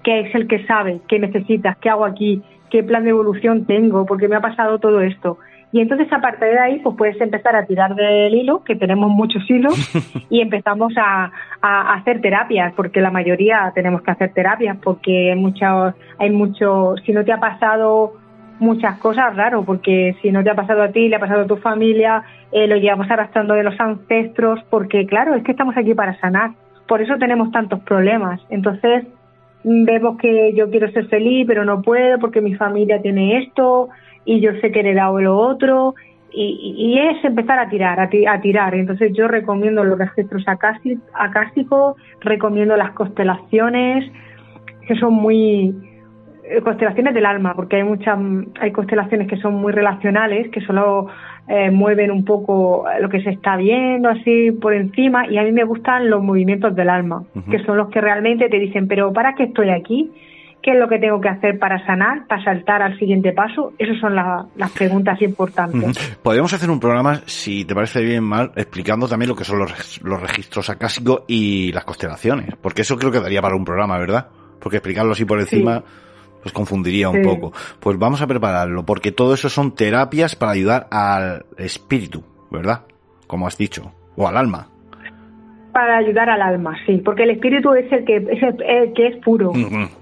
[0.03, 4.05] que es el que sabe qué necesitas, qué hago aquí, qué plan de evolución tengo,
[4.05, 5.37] porque me ha pasado todo esto.
[5.73, 9.49] Y entonces, aparte de ahí, pues puedes empezar a tirar del hilo, que tenemos muchos
[9.49, 9.73] hilos,
[10.29, 11.31] y empezamos a,
[11.61, 17.13] hacer terapias, porque la mayoría tenemos que hacer terapias, porque hay muchos, hay mucho, si
[17.13, 18.13] no te ha pasado
[18.59, 21.47] muchas cosas, raro, porque si no te ha pasado a ti, le ha pasado a
[21.47, 25.93] tu familia, eh, lo llevamos arrastrando de los ancestros, porque claro, es que estamos aquí
[25.93, 26.51] para sanar.
[26.87, 28.41] Por eso tenemos tantos problemas.
[28.49, 29.05] Entonces,
[29.63, 33.89] vemos que yo quiero ser feliz, pero no puedo porque mi familia tiene esto
[34.25, 35.95] y yo sé que he heredado lo otro.
[36.33, 38.09] Y, es empezar a tirar, a,
[38.41, 38.73] tirar.
[38.73, 44.09] Entonces yo recomiendo los registros acásticos, recomiendo las constelaciones,
[44.87, 45.75] que son muy
[46.45, 48.17] eh, constelaciones del alma, porque hay muchas,
[48.61, 51.07] hay constelaciones que son muy relacionales, que solo
[51.47, 55.51] eh, mueven un poco lo que se está viendo así por encima y a mí
[55.51, 59.35] me gustan los movimientos del alma, que son los que realmente te dicen, pero ¿para
[59.35, 60.11] qué estoy aquí?
[60.61, 63.73] ¿Qué es lo que tengo que hacer para sanar, para saltar al siguiente paso?
[63.79, 66.17] Esas son las preguntas importantes.
[66.21, 70.01] Podríamos hacer un programa, si te parece bien mal, explicando también lo que son los,
[70.03, 74.27] los registros acásicos y las constelaciones, porque eso creo que daría para un programa, ¿verdad?
[74.59, 75.83] Porque explicarlo así por encima...
[76.41, 77.53] pues confundiría un poco.
[77.79, 82.81] Pues vamos a prepararlo, porque todo eso son terapias para ayudar al espíritu, ¿verdad?
[83.27, 84.70] Como has dicho, o al alma
[85.71, 89.17] para ayudar al alma, sí, porque el espíritu es el que es, el, que es
[89.17, 89.51] puro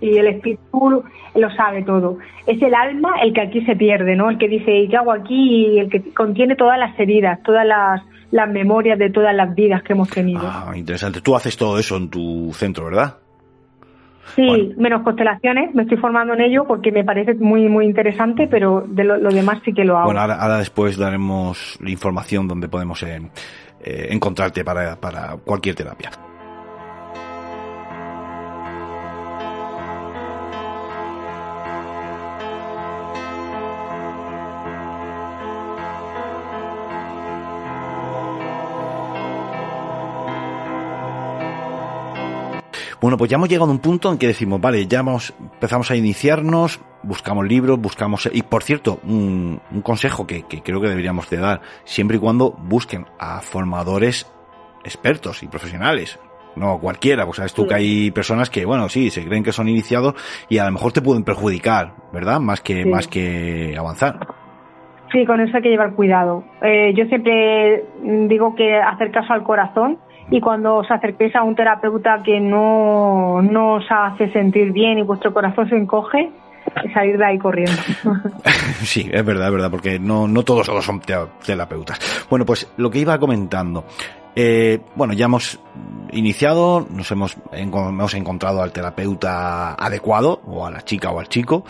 [0.01, 1.03] y el espíritu
[1.35, 2.17] lo sabe todo.
[2.45, 4.29] Es el alma el que aquí se pierde, ¿no?
[4.29, 5.67] El que dice, ¿qué hago aquí?
[5.67, 8.01] Y el que contiene todas las heridas, todas las,
[8.31, 10.41] las memorias de todas las vidas que hemos tenido.
[10.43, 11.21] Ah, interesante.
[11.21, 13.17] Tú haces todo eso en tu centro, ¿verdad?
[14.35, 18.85] Sí, menos constelaciones, me estoy formando en ello porque me parece muy muy interesante, pero
[18.87, 20.05] de lo, demás sí que lo hago.
[20.05, 23.21] Bueno, ahora, después daremos información donde podemos eh,
[23.81, 26.11] eh, encontrarte para, para cualquier terapia.
[43.01, 45.89] Bueno, pues ya hemos llegado a un punto en que decimos, vale, ya hemos, empezamos
[45.89, 48.29] a iniciarnos, buscamos libros, buscamos...
[48.33, 53.05] Y por cierto, un, consejo que, creo que deberíamos de dar, siempre y cuando busquen
[53.19, 54.31] a formadores
[54.83, 56.19] expertos y profesionales,
[56.55, 59.69] no cualquiera, pues sabes tú que hay personas que, bueno, sí, se creen que son
[59.69, 60.15] iniciados
[60.49, 62.39] y a lo mejor te pueden perjudicar, ¿verdad?
[62.39, 64.19] Más que, más que avanzar.
[65.11, 66.43] Sí, con eso hay que llevar cuidado.
[66.61, 67.85] Eh, yo siempre
[68.27, 69.97] digo que hacer caso al corazón
[70.29, 75.01] y cuando os acerquéis a un terapeuta que no, no os hace sentir bien y
[75.01, 76.29] vuestro corazón se encoge,
[76.93, 77.81] salir de ahí corriendo.
[78.81, 81.01] sí, es verdad, es verdad, porque no, no todos son
[81.45, 82.27] terapeutas.
[82.29, 83.85] Bueno, pues lo que iba comentando.
[84.35, 85.59] Eh, bueno, ya hemos
[86.11, 91.65] iniciado, nos hemos, hemos encontrado al terapeuta adecuado, o a la chica o al chico.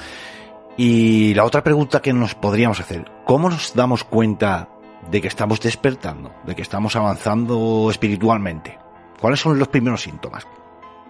[0.78, 4.70] Y la otra pregunta que nos podríamos hacer, ¿cómo nos damos cuenta
[5.12, 8.78] de que estamos despertando, de que estamos avanzando espiritualmente?
[9.20, 10.48] ¿Cuáles son los primeros síntomas?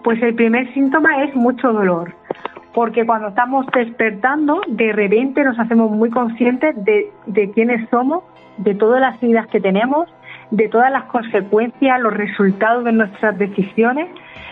[0.02, 2.14] Pues el primer síntoma es mucho dolor,
[2.72, 8.22] porque cuando estamos despertando, de repente nos hacemos muy conscientes de, quiénes somos,
[8.58, 10.08] de todas las vidas que tenemos,
[10.50, 14.08] de todas las consecuencias, los resultados de nuestras decisiones,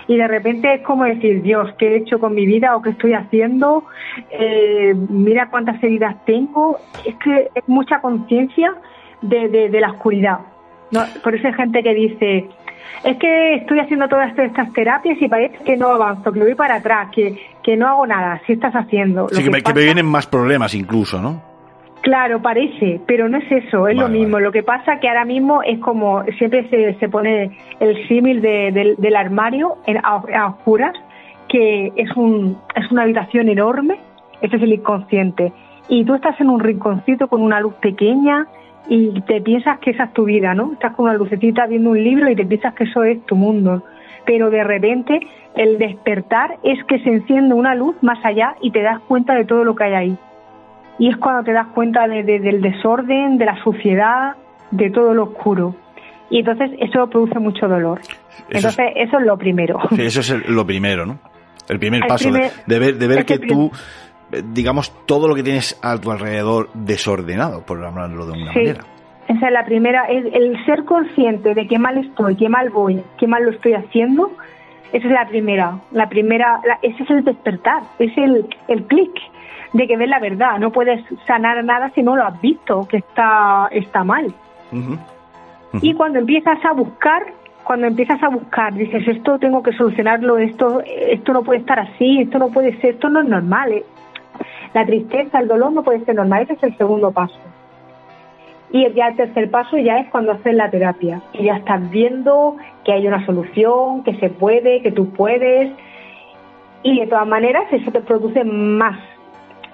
[0.08, 2.90] y de repente es como decir, Dios, ¿qué he hecho con mi vida o qué
[2.90, 3.84] estoy haciendo?
[4.30, 6.78] Eh, mira cuántas heridas tengo.
[7.04, 8.74] Es que es mucha conciencia
[9.20, 10.38] de, la oscuridad.
[11.22, 12.48] Por eso hay gente que dice,
[13.04, 16.76] es que estoy haciendo todas estas terapias y parece que no avanzo, que voy para
[16.76, 18.40] atrás, que, que no hago nada.
[18.46, 19.28] Si estás haciendo.
[19.30, 21.42] sí, que, me, que, me, vienen más problemas incluso, ¿no?
[22.02, 24.38] Claro, parece, pero no es eso, es lo mismo.
[24.38, 28.96] Lo que pasa que ahora mismo es como siempre se, se pone el símil de,
[28.96, 30.94] del armario en, a, a, oscuras,
[31.48, 33.98] que es, un, es una habitación enorme,
[34.40, 35.52] ese es el inconsciente.
[35.88, 38.46] Y tú estás en un rinconcito con una luz pequeña
[38.88, 40.72] y te piensas que esa es tu vida, ¿no?
[40.72, 43.82] Estás con una lucecita viendo un libro y te piensas que eso es tu mundo.
[44.24, 45.20] Pero de repente
[45.54, 49.44] el despertar es que se enciende una luz más allá y te das cuenta de
[49.44, 50.18] todo lo que hay ahí.
[50.98, 54.36] Y es cuando te das cuenta de, del desorden, de la suciedad,
[54.70, 55.74] de todo lo oscuro.
[56.30, 58.00] Y entonces eso produce mucho dolor.
[58.50, 59.78] entonces eso es lo primero.
[59.94, 61.18] Sí, eso es lo primero, ¿no?
[61.68, 63.70] El primer paso de, ver, de ver que tú
[64.30, 68.84] digamos, todo lo que tienes a tu alrededor desordenado, por hablarlo de una manera.
[69.26, 73.02] Esa es la primera, el, el, ser consciente de qué mal estoy, qué mal voy,
[73.18, 74.32] qué mal lo estoy haciendo,
[74.92, 79.12] esa es la primera, la primera, ese es el despertar, es el, el clic
[79.74, 82.98] de que ves la verdad, no puedes sanar nada si no lo has visto, que
[82.98, 84.32] está, está mal.
[85.82, 87.22] Y cuando empiezas a buscar,
[87.64, 92.22] cuando empiezas a buscar, dices, esto tengo que solucionarlo, esto, esto no puede estar así,
[92.22, 93.84] esto no puede ser, esto no es normal, ¿eh?
[94.74, 97.38] La tristeza, el dolor no puede ser normal, ese es el segundo paso.
[98.70, 101.22] Y ya el tercer paso ya es cuando haces la terapia.
[101.32, 105.72] Y ya estás viendo que hay una solución, que se puede, que tú puedes.
[106.82, 108.98] Y de todas maneras eso te produce más,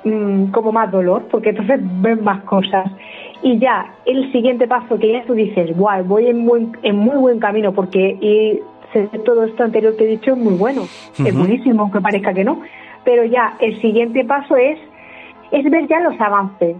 [0.04, 2.90] mm, como más dolor, porque entonces ves más cosas.
[3.42, 7.40] Y ya el siguiente paso que ya tú dices, guau, voy en, en muy buen
[7.40, 8.60] camino porque y
[9.24, 12.60] todo esto anterior que he dicho es muy bueno, es buenísimo, aunque parezca que no
[13.04, 14.78] pero ya el siguiente paso es,
[15.50, 16.76] es ver ya los avances.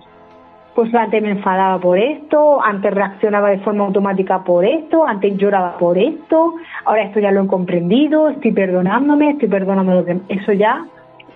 [0.75, 5.79] Pues antes me enfadaba por esto, antes reaccionaba de forma automática por esto, antes lloraba
[5.79, 10.25] por esto, ahora esto ya lo he comprendido, estoy perdonándome, estoy perdonando los demás.
[10.29, 10.85] Eso ya,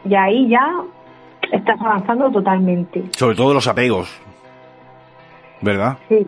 [0.05, 0.83] ya ahí ya
[1.53, 3.05] estás avanzando totalmente.
[3.17, 4.21] Sobre todo los apegos,
[5.61, 5.99] ¿verdad?
[6.09, 6.27] Sí.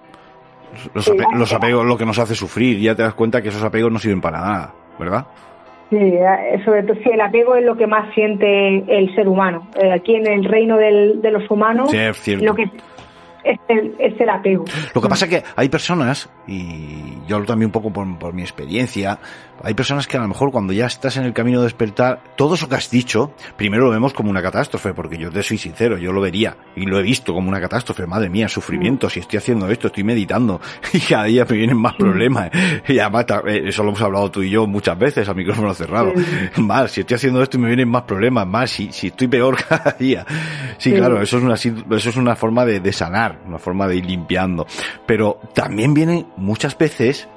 [0.94, 3.90] Los, los apegos lo que nos hace sufrir, ya te das cuenta que esos apegos
[3.90, 5.26] no sirven para nada, ¿verdad?
[5.90, 9.68] Sí, eh, sobre todo, sí, el apego es lo que más siente el ser humano.
[9.82, 12.70] Eh, aquí en el reino del, de los humanos, Sí, es lo que
[13.42, 14.64] es el, es el apego.
[14.94, 18.32] Lo que pasa es que hay personas, y yo hablo también un poco por, por
[18.32, 19.18] mi experiencia,
[19.62, 22.54] hay personas que a lo mejor cuando ya estás en el camino de despertar, todo
[22.54, 25.98] eso que has dicho, primero lo vemos como una catástrofe, porque yo te soy sincero,
[25.98, 29.38] yo lo vería, y lo he visto como una catástrofe, madre mía, sufrimiento, si estoy
[29.38, 30.60] haciendo esto, estoy meditando,
[30.92, 32.50] y cada día me vienen más problemas,
[32.88, 36.12] y además, eh, eso lo hemos hablado tú y yo muchas veces, a micrófono cerrado,
[36.56, 39.56] más, si estoy haciendo esto y me vienen más problemas, más, si, si estoy peor
[39.68, 40.26] cada día.
[40.78, 40.96] Sí, Sí.
[40.96, 44.06] claro, eso es una, eso es una forma de, de sanar, una forma de ir
[44.06, 44.66] limpiando.
[45.06, 47.28] Pero también vienen muchas veces,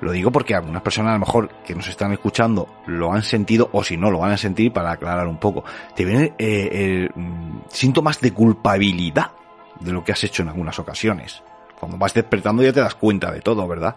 [0.00, 3.68] lo digo porque algunas personas a lo mejor que nos están escuchando lo han sentido,
[3.72, 7.08] o si no lo van a sentir, para aclarar un poco, te vienen eh, eh,
[7.14, 9.32] mm, síntomas de culpabilidad
[9.80, 11.42] de lo que has hecho en algunas ocasiones.
[11.78, 13.96] Cuando vas despertando ya te das cuenta de todo, ¿verdad?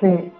[0.00, 0.32] Sí.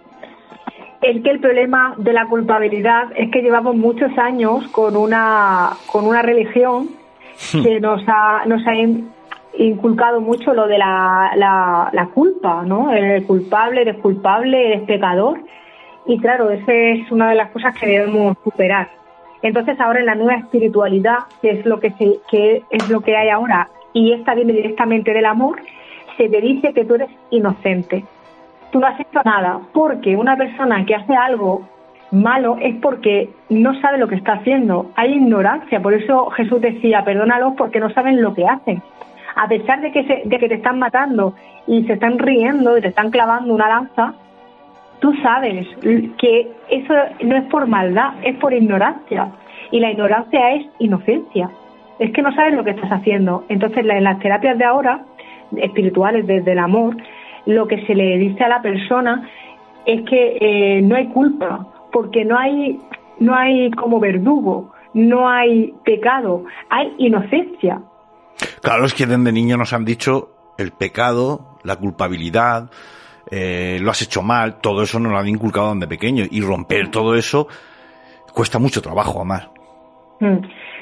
[1.01, 6.05] Es que el problema de la culpabilidad es que llevamos muchos años con una, con
[6.05, 6.89] una religión
[7.51, 9.09] que nos ha, nos ha in-
[9.57, 12.91] inculcado mucho lo de la, la, la culpa, ¿no?
[12.91, 15.39] Eres culpable, eres culpable, eres pecador.
[16.05, 18.89] Y claro, esa es una de las cosas que debemos superar.
[19.41, 23.15] Entonces ahora en la nueva espiritualidad, que es lo que, se, que es lo que
[23.15, 25.59] hay ahora, y esta viene directamente del amor,
[26.17, 28.03] se te dice que tú eres inocente
[28.71, 31.67] tú no has hecho nada, porque una persona que hace algo
[32.11, 37.03] malo es porque no sabe lo que está haciendo, hay ignorancia, por eso Jesús decía,
[37.03, 38.81] perdónalos porque no saben lo que hacen.
[39.41, 41.33] A pesar de que, se- de que te están matando
[41.65, 44.13] y se están riendo y te están clavando una lanza,
[44.99, 45.65] tú sabes
[46.17, 49.29] que eso no es por maldad, es por ignorancia.
[49.71, 51.49] Y la ignorancia es inocencia.
[51.99, 53.43] Es que no sabes lo que estás haciendo.
[53.49, 55.01] Entonces, en las terapias de ahora,
[55.57, 56.97] espirituales desde el amor,
[57.45, 59.29] lo que se le dice a la persona
[59.85, 62.79] es que eh, no hay culpa, porque no hay,
[63.19, 67.81] no hay como verdugo, no hay pecado, hay inocencia.
[68.61, 72.69] Claro, es que desde niño nos han dicho el pecado, la culpabilidad,
[73.31, 76.89] eh, lo has hecho mal, todo eso nos lo han inculcado desde pequeño y romper
[76.89, 77.47] todo eso
[78.33, 79.49] cuesta mucho trabajo, Amar.
[80.19, 80.37] Mm.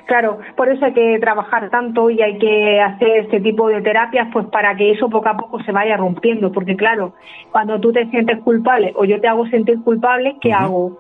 [0.06, 4.30] Claro, por eso hay que trabajar tanto y hay que hacer este tipo de terapias,
[4.32, 7.14] pues para que eso poco a poco se vaya rompiendo, porque claro,
[7.52, 10.98] cuando tú te sientes culpable o yo te hago sentir culpable, ¿qué hago?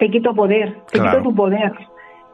[0.00, 1.18] Te quito poder, te Claro.
[1.18, 1.72] quito tu poder,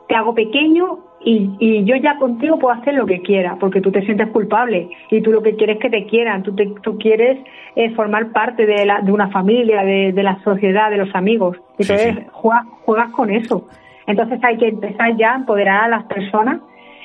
[0.09, 3.91] te hago pequeño y, y yo ya contigo puedo hacer lo que quiera, porque tú
[3.93, 6.99] te sientes culpable y tú lo que quieres es que te quieran, tú, te- tú
[6.99, 7.39] quieres
[7.77, 11.57] eh, formar parte de, la, de una familia, de, de la sociedad, de los amigos,
[11.79, 12.23] Sí, entonces sí.
[12.33, 13.67] juegas, juegas con eso.
[14.07, 16.61] Entonces hay que empezar ya a empoderar a las personas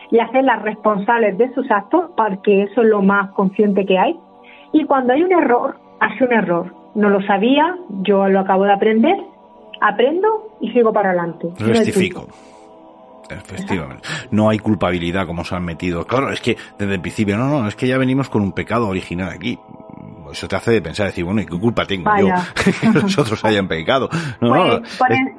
[0.10, 4.18] y hacerlas responsables de sus actos, porque eso es lo más consciente que hay.
[4.74, 6.74] Y cuando hay un error, hace un error.
[6.96, 9.16] No lo sabía, yo lo acabo de aprender,
[9.82, 11.50] aprendo y sigo para adelante.
[11.60, 12.26] Rectifico.
[13.30, 14.08] Efectivamente.
[14.32, 16.06] No hay culpabilidad como se han metido.
[16.06, 18.88] Claro, es que desde el principio, no, no, es que ya venimos con un pecado
[18.88, 19.58] original aquí.
[20.32, 22.48] Eso te hace de pensar, decir, bueno, ¿y qué culpa tengo Vaya.
[22.66, 24.10] yo que los otros hayan pecado?
[24.42, 25.32] No, Pues, no, es-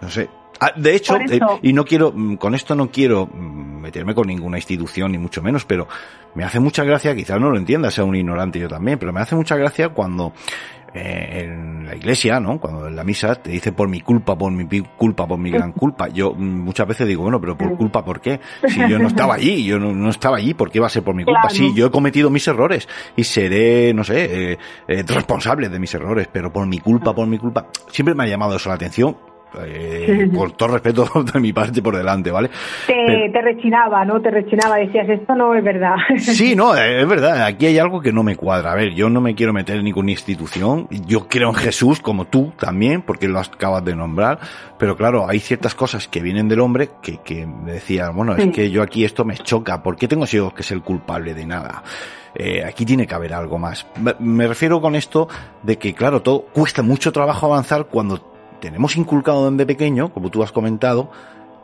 [0.00, 0.28] no sé.
[0.60, 4.26] Ah, de hecho, eh, y no quiero, mm, con esto no quiero mm, meterme con
[4.26, 5.86] ninguna institución, ni mucho menos, pero
[6.34, 9.20] me hace mucha gracia, quizás no lo entienda, sea un ignorante yo también, pero me
[9.20, 10.32] hace mucha gracia cuando
[10.94, 12.58] eh, en la iglesia, ¿no?
[12.58, 15.72] Cuando en la misa te dice por mi culpa, por mi culpa, por mi gran
[15.72, 16.08] culpa.
[16.08, 18.40] Yo mm, muchas veces digo, bueno, pero por culpa, ¿por qué?
[18.66, 21.02] Si yo no estaba allí, yo no, no estaba allí, ¿por qué va a ser
[21.02, 21.48] por mi culpa?
[21.48, 21.54] Claro.
[21.54, 25.94] Sí, yo he cometido mis errores y seré, no sé, eh, eh, responsable de mis
[25.94, 29.16] errores, pero por mi culpa, por mi culpa, siempre me ha llamado eso la atención.
[29.64, 32.48] Eh, con todo respeto de mi parte por delante, ¿vale?
[32.86, 34.20] Te, Pero- te rechinaba, ¿no?
[34.20, 35.96] Te rechinaba, decías, esto no es verdad.
[36.18, 38.72] Sí, no, eh, es verdad, aquí hay algo que no me cuadra.
[38.72, 42.26] A ver, yo no me quiero meter en ninguna institución, yo creo en Jesús como
[42.26, 44.38] tú también, porque lo acabas de nombrar,
[44.78, 48.42] pero claro, hay ciertas cosas que vienen del hombre que, que me decía, bueno, es
[48.44, 48.50] Sí.
[48.52, 51.46] que yo aquí esto me choca, ¿por qué tengo yo que ser el culpable de
[51.46, 51.82] nada?
[52.34, 53.86] Eh, aquí tiene que haber algo más.
[54.20, 55.28] Me refiero con esto
[55.62, 60.42] de que, claro, todo cuesta mucho trabajo avanzar cuando tenemos inculcado desde pequeño, como tú
[60.42, 61.10] has comentado,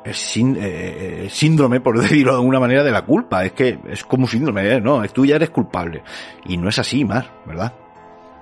[0.04, 3.44] el eh, eh, síndrome, por decirlo de alguna manera, de la culpa.
[3.44, 4.80] Es que es como un síndrome, ¿eh?
[4.80, 6.02] no, es tú ya eres culpable.
[6.46, 7.72] Y no es así, más, ¿verdad?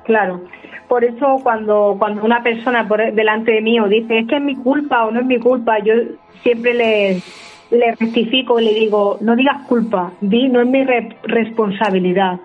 [0.04, 0.40] Claro.
[0.88, 4.42] Por eso cuando, cuando una persona por delante de mí o dice es que es
[4.42, 5.94] mi culpa o no es mi culpa, yo
[6.42, 7.22] siempre le,
[7.70, 12.40] le rectifico y le digo, no digas culpa, di no es mi re- responsabilidad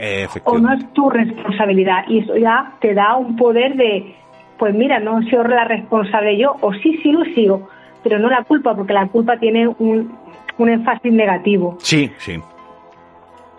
[0.45, 2.05] o no es tu responsabilidad.
[2.07, 4.15] Y eso ya te da un poder de,
[4.57, 7.69] pues mira, no sido la responsable yo, o sí, sí lo he sido,
[8.03, 10.15] pero no la culpa, porque la culpa tiene un,
[10.57, 11.77] un énfasis negativo.
[11.79, 12.39] Sí, sí.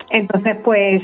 [0.09, 1.01] Entonces, pues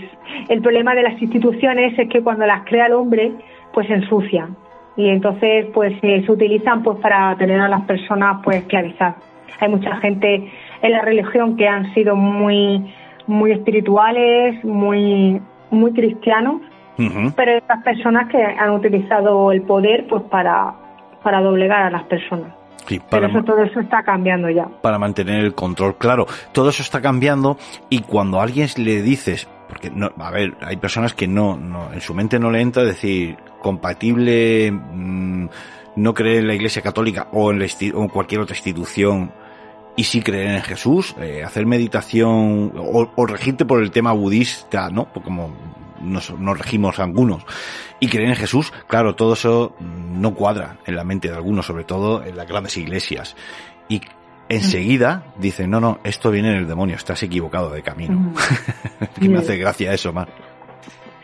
[0.49, 3.31] el problema de las instituciones es que cuando las crea el hombre,
[3.73, 4.55] pues se ensucian.
[4.97, 9.17] y entonces pues se utilizan pues para tener a las personas pues esclavizadas.
[9.59, 10.49] Hay mucha gente
[10.81, 12.93] en la religión que han sido muy
[13.27, 16.61] muy espirituales, muy muy cristianos,
[16.97, 20.73] pero hay otras personas que han utilizado el poder pues para
[21.23, 22.53] para doblegar a las personas.
[23.09, 24.67] Pero eso, todo eso está cambiando ya.
[24.81, 26.27] Para mantener el control, claro.
[26.51, 27.57] Todo eso está cambiando
[27.89, 31.91] y cuando a alguien le dices, porque no, a ver, hay personas que no, no,
[31.91, 35.47] en su mente no le entra decir compatible mm,
[35.95, 37.59] no creer en la Iglesia Católica o en,
[38.09, 39.31] cualquier otra institución
[39.95, 45.05] y sí creer en Jesús, eh, hacer meditación o, regirte por el tema budista, ¿no?
[45.05, 45.49] Pues como
[46.01, 47.45] nos, nos, regimos algunos
[47.99, 51.83] y creer en Jesús, claro, todo eso no cuadra en la mente de algunos, sobre
[51.83, 53.35] todo en las grandes iglesias.
[53.87, 54.01] Y
[54.49, 58.33] enseguida dicen, no, no, esto viene del demonio, estás equivocado de camino.
[59.19, 60.29] que me hace gracia eso, Mar.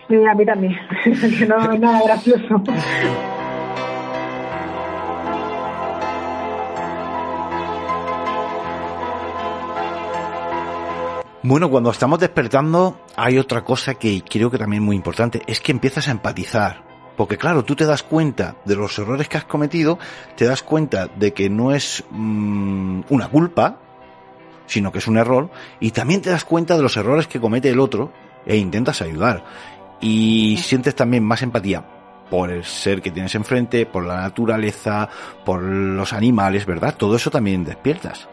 [0.08, 2.64] Sí, a mí también, que no es nada gracioso.
[11.44, 15.60] Bueno, cuando estamos despertando hay otra cosa que creo que también es muy importante, es
[15.60, 16.84] que empiezas a empatizar.
[17.18, 19.98] Porque claro, tú te das cuenta de los errores que has cometido,
[20.36, 23.80] te das cuenta de que no es mm, una culpa,
[24.68, 27.70] sino que es un error, y también te das cuenta de los errores que comete
[27.70, 28.14] el otro
[28.46, 29.44] e intentas ayudar.
[30.00, 31.84] Y sientes también más empatía
[32.30, 35.10] por el ser que tienes enfrente, por la naturaleza,
[35.44, 36.96] por los animales, ¿verdad?
[36.96, 38.30] Todo eso también despiertas.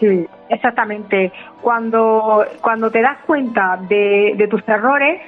[0.00, 1.32] Sí, exactamente.
[1.60, 5.20] Cuando, cuando te das cuenta de, de tus errores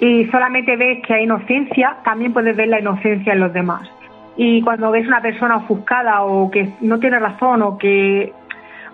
[0.00, 3.88] y solamente ves que hay inocencia, también puedes ver la inocencia en los demás.
[4.36, 8.32] Y cuando ves una persona ofuscada o que no tiene razón o que,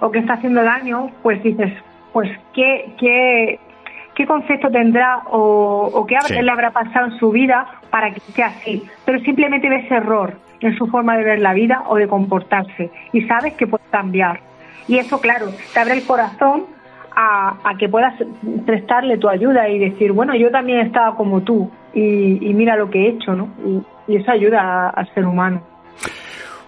[0.00, 1.72] o que está haciendo daño, pues dices,
[2.12, 3.58] pues qué, qué,
[4.14, 8.42] qué concepto tendrá o, o qué le habrá pasado en su vida para que esté
[8.42, 8.82] así.
[9.04, 13.22] Pero simplemente ves error en su forma de ver la vida o de comportarse y
[13.22, 14.40] sabes que puede cambiar.
[14.88, 16.66] Y eso, claro, te abre el corazón
[17.16, 18.14] a, que puedas
[18.66, 22.90] prestarle tu ayuda y decir, bueno, yo también he estado como tú y, mira lo
[22.90, 23.48] que he hecho, ¿no?
[24.06, 25.62] Y, eso ayuda al ser humano.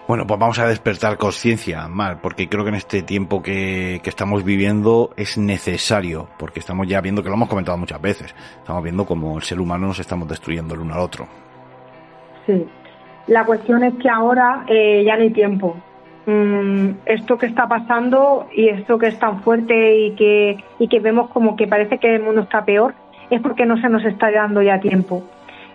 [0.07, 4.09] Bueno, pues vamos a despertar conciencia, Mar, porque creo que en este tiempo que, que,
[4.09, 8.81] estamos viviendo es necesario, porque estamos ya viendo, que lo hemos comentado muchas veces, estamos
[8.81, 11.27] viendo como el ser humano nos estamos destruyendo el uno al otro.
[12.47, 12.65] Sí,
[13.27, 15.77] la cuestión es que ahora eh, ya no hay tiempo.
[16.27, 20.99] Mm, esto que está pasando y esto que es tan fuerte y que, y que
[20.99, 22.95] vemos como que parece que el mundo está peor,
[23.29, 25.23] es porque no se nos está dando ya tiempo.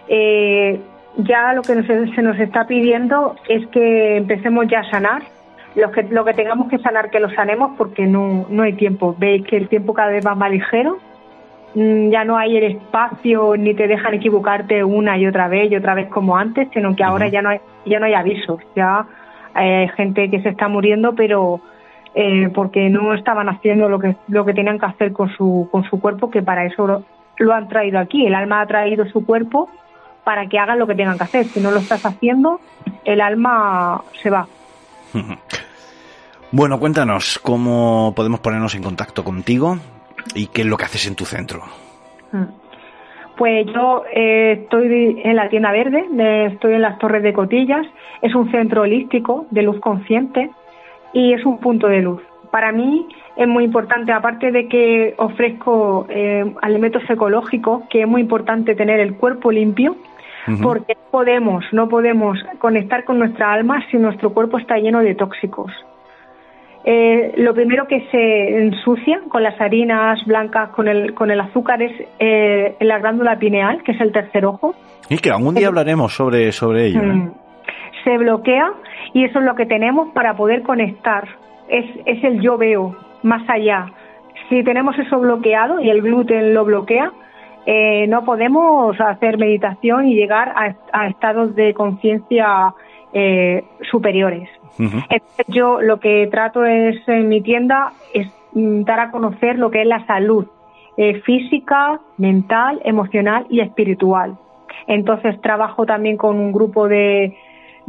[0.08, 0.78] Eh,
[1.16, 5.22] ya lo que se nos está pidiendo es que empecemos ya a sanar.
[5.74, 9.16] Lo que, lo que tengamos que sanar, que lo sanemos porque no, no hay tiempo.
[9.18, 10.98] Veis que el tiempo cada vez va más ligero.
[11.74, 15.76] Mm, ya no hay el espacio ni te dejan equivocarte una y otra vez y
[15.76, 18.60] otra vez como antes, sino que ahora ya no hay, ya no hay avisos.
[18.76, 19.06] Ya
[19.54, 21.60] hay gente que se está muriendo, pero
[22.14, 25.84] eh, porque no estaban haciendo lo que, lo que tenían que hacer con su, con
[25.84, 27.04] su cuerpo, que para eso
[27.38, 28.26] lo, han traído aquí.
[28.26, 29.70] El alma ha traído su cuerpo
[30.24, 31.46] para que hagan lo que tengan que hacer.
[31.46, 32.60] Si no lo estás haciendo,
[33.04, 34.46] el alma se va.
[36.54, 39.78] Bueno, cuéntanos cómo podemos ponernos en contacto contigo
[40.34, 41.62] y qué es lo que haces en tu centro.
[42.30, 42.61] Mm.
[43.42, 46.04] Pues yo eh, estoy en la tienda verde,
[46.46, 47.84] estoy en las Torres de Cotillas,
[48.20, 50.48] es un centro holístico de luz consciente
[51.12, 52.22] y es un punto de luz.
[52.52, 58.20] Para mí es muy importante, aparte de que ofrezco eh, alimentos ecológicos, que es muy
[58.20, 59.96] importante tener el cuerpo limpio,
[60.62, 65.72] porque podemos, no podemos conectar con nuestra alma si nuestro cuerpo está lleno de tóxicos.
[66.84, 71.80] Eh, lo primero que se ensucia con las harinas blancas, con el, con el azúcar,
[71.80, 74.74] es eh, la glándula pineal, que es el tercer ojo.
[75.08, 77.02] Y que algún día hablaremos sobre, sobre ello.
[77.02, 77.06] ¿eh?
[77.06, 77.32] Mm.
[78.02, 78.72] Se bloquea
[79.12, 81.28] y eso es lo que tenemos para poder conectar.
[81.68, 83.86] Es, es el yo veo, más allá.
[84.48, 87.12] Si tenemos eso bloqueado y el gluten lo bloquea,
[88.08, 90.52] no podemos hacer meditación y llegar
[90.92, 92.74] a, estados de conciencia
[93.88, 94.48] superiores.
[95.48, 99.82] Yo lo que trato es en mi tienda es mm, dar a conocer lo que
[99.82, 100.46] es la salud
[100.96, 104.36] eh, física, mental, emocional y espiritual.
[104.86, 107.36] Entonces trabajo también con un grupo de,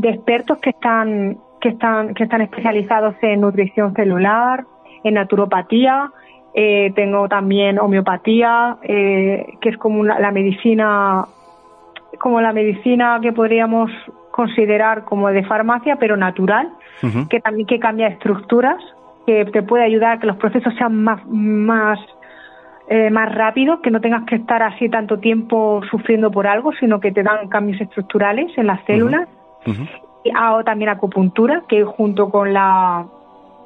[0.02, 4.66] expertos que están que están que están especializados en nutrición celular,
[5.04, 6.12] en naturopatía.
[6.54, 11.26] Eh, tengo también homeopatía, eh, que es como la medicina
[12.20, 13.92] como la medicina que podríamos
[14.34, 16.68] considerar como de farmacia, pero natural,
[17.30, 18.82] que también que cambia estructuras,
[19.28, 22.00] que te puede ayudar a que los procesos sean más, más,
[22.88, 27.00] eh, más rápidos, que no tengas que estar así tanto tiempo sufriendo por algo, sino
[27.00, 29.30] que te dan cambios estructurales en las células.
[30.24, 33.06] Y hago también acupuntura, que junto con la,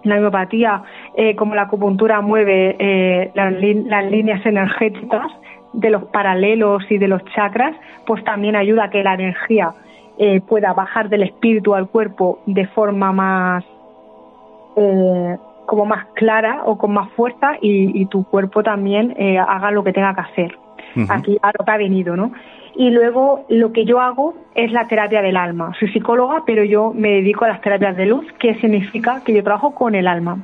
[0.03, 0.84] la homeopatía,
[1.15, 5.32] eh, como la acupuntura mueve eh, las, las líneas energéticas
[5.72, 7.74] de los paralelos y de los chakras,
[8.05, 9.72] pues también ayuda a que la energía
[10.20, 13.63] eh, pueda bajar del espíritu al cuerpo de forma más
[14.76, 15.38] eh,
[15.68, 19.93] como más clara o con más fuerza y, tu cuerpo también eh, haga lo que
[19.93, 20.57] tenga que hacer
[21.09, 22.32] aquí a lo que ha venido, ¿no?
[22.76, 25.74] Y luego lo que yo hago es la terapia del alma.
[25.80, 29.43] Soy psicóloga, pero yo me dedico a las terapias de luz, que significa que yo
[29.43, 30.39] trabajo con el alma.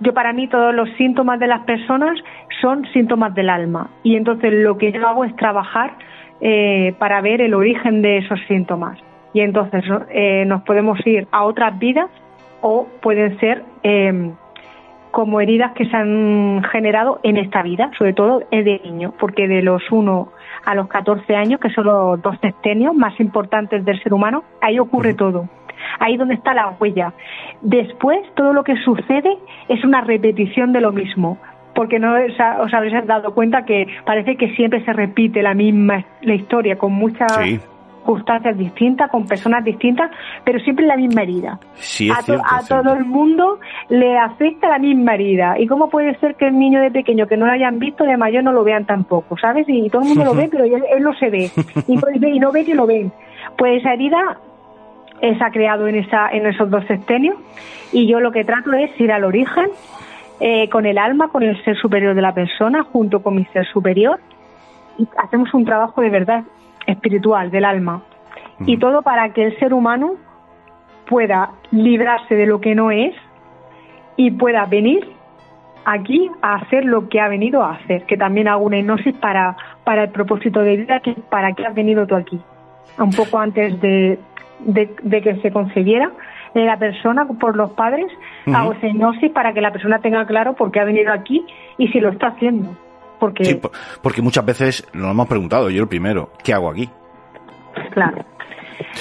[0.00, 2.16] yo para mí todos los síntomas de las personas
[2.60, 5.94] son síntomas del alma y entonces lo que yo hago es trabajar
[6.40, 8.98] eh, para ver el origen de esos síntomas.
[9.32, 12.08] Y entonces eh, nos podemos ir a otras vidas
[12.60, 14.30] o pueden ser eh,
[15.10, 19.62] como heridas que se han generado en esta vida, sobre todo de niño, porque de
[19.62, 20.28] los 1
[20.64, 24.78] a los 14 años, que son los dos sextenios más importantes del ser humano, ahí
[24.78, 25.48] ocurre todo.
[25.98, 27.12] Ahí donde está la huella.
[27.62, 31.38] Después, todo lo que sucede es una repetición de lo mismo
[31.78, 36.34] porque no os habréis dado cuenta que parece que siempre se repite la misma la
[36.34, 40.10] historia con muchas circunstancias distintas, con personas distintas,
[40.42, 41.60] pero siempre la misma herida.
[42.10, 43.60] a, todo el mundo
[43.90, 45.56] le afecta la misma herida.
[45.56, 48.16] ¿Y cómo puede ser que el niño de pequeño que no lo hayan visto, de
[48.16, 49.38] mayor no lo vean tampoco?
[49.38, 49.64] ¿Sabes?
[49.68, 51.48] Y todo el mundo lo ve, pero él, no se ve.
[51.86, 53.12] Y, no ve que lo ven.
[53.56, 54.40] Pues esa herida
[55.20, 57.36] se ha creado en, esa, en esos dos sextenios
[57.92, 59.66] y yo lo que trato es ir al origen
[60.40, 63.66] eh, con el alma, con el ser superior de la persona, junto con mi ser
[63.66, 64.20] superior,
[64.96, 66.44] y hacemos un trabajo de verdad
[66.86, 68.02] espiritual del alma.
[68.66, 70.16] Y todo para que el ser humano
[71.08, 73.14] pueda librarse de lo que no es
[74.16, 75.08] y pueda venir
[75.84, 79.56] aquí a hacer lo que ha venido a hacer, que también hago una hipnosis para,
[79.84, 82.38] para el propósito de vida, que para qué has venido tú aquí.
[82.98, 84.18] Un poco antes de,
[84.60, 86.10] de que se concebiera,
[86.54, 88.06] de la persona por los padres,
[88.52, 91.44] hago hipnosis para que la persona tenga claro por qué ha venido aquí
[91.76, 92.76] y si lo está haciendo.
[93.18, 93.44] Porque...
[93.44, 93.60] Sí,
[94.02, 96.88] porque muchas veces nos hemos preguntado, yo el primero, ¿qué hago aquí?
[97.92, 98.24] Claro.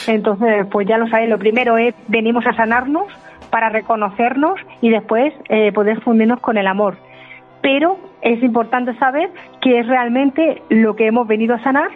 [0.07, 3.05] Entonces, pues ya lo sabéis, lo primero es venimos a sanarnos
[3.49, 6.97] para reconocernos y después eh, poder fundirnos con el amor.
[7.61, 9.29] Pero es importante saber
[9.61, 11.89] qué es realmente lo que hemos venido a sanar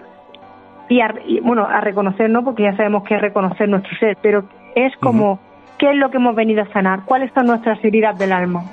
[1.26, 4.44] y, bueno, a reconocernos, porque ya sabemos que es reconocer nuestro ser, pero
[4.76, 5.40] es como,
[5.78, 7.06] ¿qué es lo que hemos venido a sanar?
[7.06, 8.64] ¿Cuáles son nuestras heridas del alma?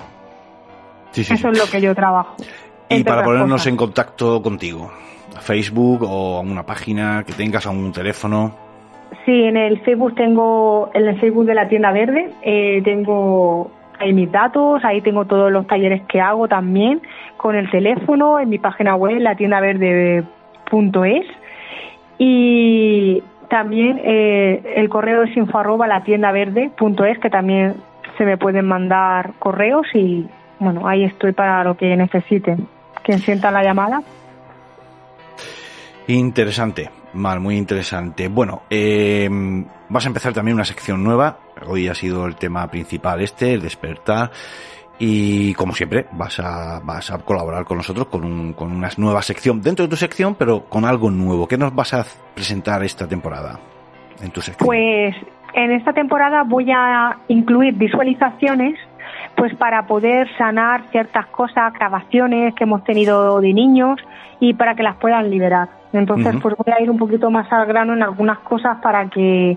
[1.14, 2.36] Eso es lo que yo trabajo.
[2.88, 4.90] Y para ponernos en contacto contigo,
[5.40, 8.52] Facebook o una página que tengas, a un teléfono.
[9.24, 14.12] Sí, en el Facebook tengo, en el Facebook de la tienda verde, eh, tengo ahí
[14.12, 17.02] mis datos, ahí tengo todos los talleres que hago también,
[17.36, 21.26] con el teléfono, en mi página web, latiendaverde.es.
[22.18, 27.76] Y también eh, el correo es info arroba la tienda verde punto es, que también
[28.16, 30.26] se me pueden mandar correos y
[30.58, 32.66] bueno, ahí estoy para lo que necesiten.
[33.02, 34.02] Quien sienta la llamada.
[36.08, 38.28] Interesante, mal, muy interesante.
[38.28, 39.28] Bueno, eh,
[39.88, 41.38] vas a empezar también una sección nueva.
[41.66, 44.30] Hoy ha sido el tema principal este, el despertar.
[44.98, 49.22] Y como siempre, vas a, vas a colaborar con nosotros con, un, con una nueva
[49.22, 51.46] sección dentro de tu sección, pero con algo nuevo.
[51.46, 53.60] ¿Qué nos vas a presentar esta temporada
[54.20, 54.66] en tu sección?
[54.66, 55.14] Pues
[55.54, 58.78] en esta temporada voy a incluir visualizaciones
[59.36, 64.00] pues para poder sanar ciertas cosas, grabaciones que hemos tenido de niños
[64.40, 65.68] y para que las puedan liberar.
[65.92, 69.56] Entonces, pues voy a ir un poquito más al grano en algunas cosas para que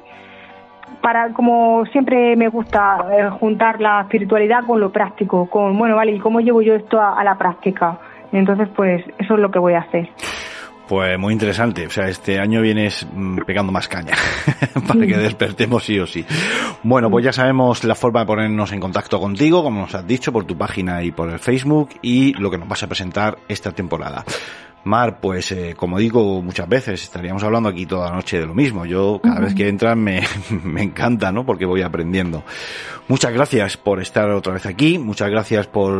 [1.02, 6.14] para como siempre me gusta eh, juntar la espiritualidad con lo práctico, con bueno, vale,
[6.14, 7.99] ¿y cómo llevo yo esto a, la práctica?
[8.32, 10.10] Entonces, pues eso es lo que voy a hacer.
[10.88, 14.14] Pues muy interesante, o sea, este año vienes mm, pegando más caña
[14.88, 16.26] para que despertemos sí o sí.
[16.84, 20.34] Bueno, pues ya sabemos la forma de ponernos en contacto contigo, como nos has dicho,
[20.34, 23.72] por tu página y por el Facebook y lo que nos vas a presentar esta
[23.72, 24.26] temporada.
[24.84, 28.54] Mar, pues eh, como digo muchas veces, estaríamos hablando aquí toda la noche de lo
[28.54, 28.86] mismo.
[28.86, 30.22] Yo cada vez que entran me,
[30.64, 31.46] me encanta, ¿no?
[31.46, 32.44] Porque voy aprendiendo.
[33.08, 35.94] Muchas gracias por estar otra vez aquí, muchas gracias por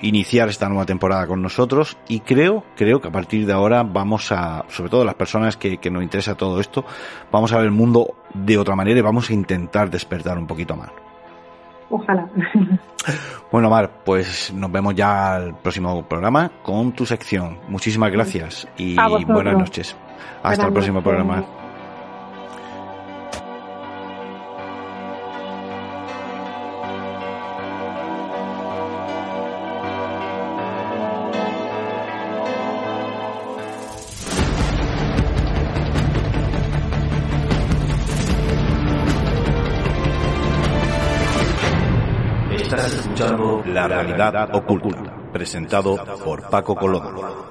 [0.00, 4.32] iniciar esta nueva temporada con nosotros y creo, creo que a partir de ahora vamos
[4.32, 6.84] a, sobre todo las personas que, que nos interesa todo esto,
[7.30, 10.76] vamos a ver el mundo de otra manera y vamos a intentar despertar un poquito
[10.76, 10.90] más.
[11.90, 12.28] Ojalá.
[13.52, 17.58] Bueno, Mar, pues nos vemos ya al próximo programa con tu sección.
[17.68, 19.96] Muchísimas gracias y buenas noches.
[20.42, 21.63] Hasta el próximo programa.
[43.74, 45.02] La Realidad Oculta,
[45.32, 47.44] presentado por Paco Colombo.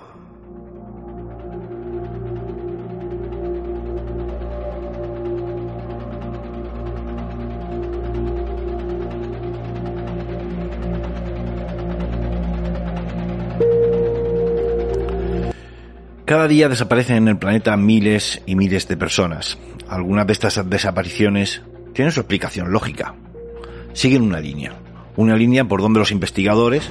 [16.24, 19.58] Cada día desaparecen en el planeta miles y miles de personas.
[19.90, 21.62] Algunas de estas desapariciones
[21.94, 23.14] tienen su explicación lógica.
[23.92, 24.83] Siguen una línea.
[25.16, 26.90] Una línea por donde los investigadores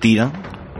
[0.00, 0.32] tiran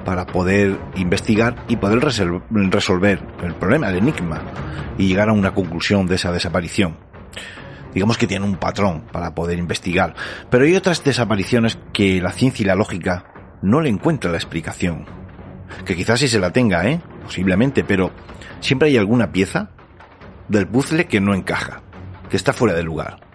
[0.04, 4.42] para poder investigar y poder resolver el problema, el enigma,
[4.98, 6.96] y llegar a una conclusión de esa desaparición.
[7.94, 10.14] Digamos que tienen un patrón para poder investigar.
[10.50, 13.24] Pero hay otras desapariciones que la ciencia y la lógica
[13.62, 15.06] no le encuentran la explicación.
[15.84, 17.00] Que quizás sí se la tenga, ¿eh?
[17.24, 18.10] posiblemente, pero
[18.60, 19.70] siempre hay alguna pieza
[20.48, 21.82] del puzzle que no encaja,
[22.30, 23.27] que está fuera de lugar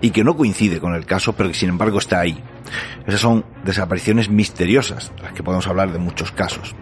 [0.00, 2.42] y que no coincide con el caso, pero que sin embargo está ahí.
[3.06, 6.74] Esas son desapariciones misteriosas, las que podemos hablar de muchos casos.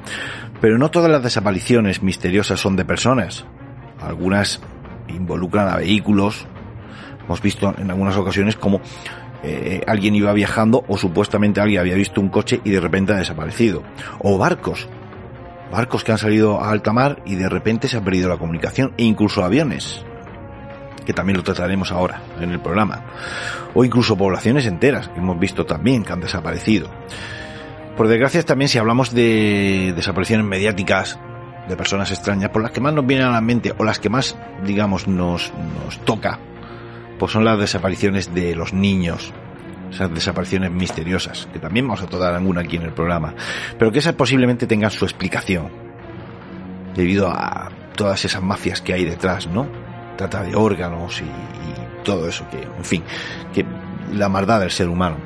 [0.61, 3.45] Pero no todas las desapariciones misteriosas son de personas.
[4.01, 4.61] Algunas
[5.09, 6.47] involucran a vehículos.
[7.25, 8.81] Hemos visto en algunas ocasiones como
[9.43, 13.17] eh, alguien iba viajando o supuestamente alguien había visto un coche y de repente ha
[13.17, 13.83] desaparecido.
[14.21, 14.89] O barcos
[15.71, 18.95] barcos que han salido a alta mar y de repente se ha perdido la comunicación
[18.97, 20.03] e incluso aviones
[21.09, 23.03] que también lo trataremos ahora en el programa.
[23.73, 26.91] O incluso poblaciones enteras que hemos visto también que han desaparecido.
[27.97, 31.19] Por desgracia también si hablamos de desapariciones mediáticas
[31.67, 34.11] de personas extrañas por las que más nos vienen a la mente o las que
[34.11, 34.37] más
[34.67, 35.51] digamos nos,
[35.83, 36.41] nos toca
[37.19, 39.33] pues son las desapariciones de los niños
[39.91, 43.35] esas desapariciones misteriosas, que también vamos a tratar alguna aquí en el programa,
[43.79, 45.71] pero que esas posiblemente tengan su explicación,
[46.95, 49.88] debido a todas esas mafias que hay detrás, ¿no?
[50.19, 53.05] Trata de órganos y, todo eso, que, en fin,
[53.55, 53.65] que
[54.13, 55.17] la maldad del ser humano.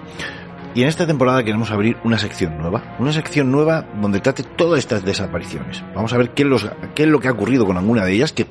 [0.74, 4.80] Y en esta temporada queremos abrir una sección nueva, una sección nueva donde trate todas
[4.80, 5.82] estas desapariciones.
[5.94, 8.32] Vamos a ver qué es, qué es lo que ha ocurrido con alguna de ellas,
[8.32, 8.46] que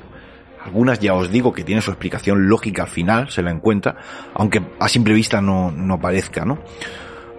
[0.64, 3.96] algunas ya os digo que tiene su explicación lógica al final, se la encuentra,
[4.34, 6.58] aunque a simple vista no, no parezca, ¿no?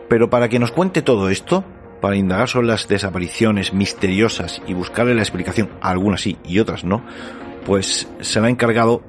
[0.07, 1.65] Pero para que nos cuente todo esto,
[2.01, 7.05] para indagar sobre las desapariciones misteriosas y buscarle la explicación algunas sí y otras no,
[7.65, 9.03] pues se la ha encargado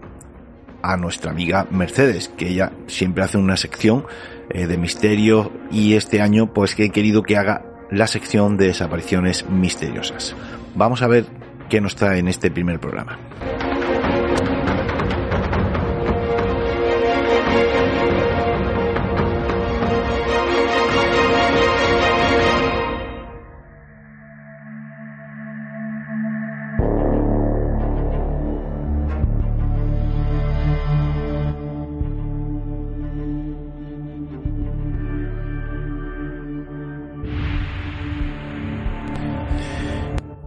[0.83, 4.05] a nuestra amiga Mercedes, que ella siempre hace una sección
[4.51, 8.67] eh, de misterio y este año pues que he querido que haga la sección de
[8.67, 10.37] desapariciones misteriosas.
[10.75, 11.25] Vamos a ver
[11.71, 13.19] qué nos trae en este primer programa.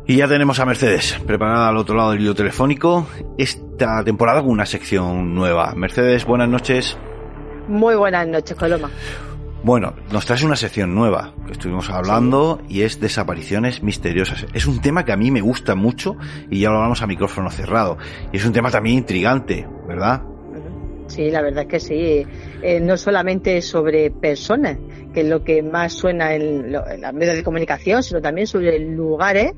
[0.10, 3.06] Y ya tenemos a Mercedes preparada al otro lado del hilo telefónico
[3.38, 5.74] esta temporada con una sección nueva.
[5.76, 6.98] Mercedes, buenas noches.
[7.68, 8.90] Muy buenas noches, Coloma.
[9.64, 14.46] Bueno, nos traes una sección nueva que estuvimos hablando y es desapariciones misteriosas.
[14.54, 16.16] Es un tema que a mí me gusta mucho
[16.50, 17.98] y ya lo hablamos a micrófono cerrado.
[18.32, 20.22] Y es un tema también intrigante, ¿verdad?
[21.08, 22.26] Sí, la verdad es que sí.
[22.62, 24.78] Eh, no solamente sobre personas,
[25.14, 28.80] que es lo que más suena en, en las medios de comunicación, sino también sobre
[28.80, 29.52] lugares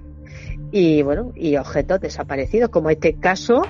[0.71, 3.63] y bueno, y objetos desaparecidos, como este caso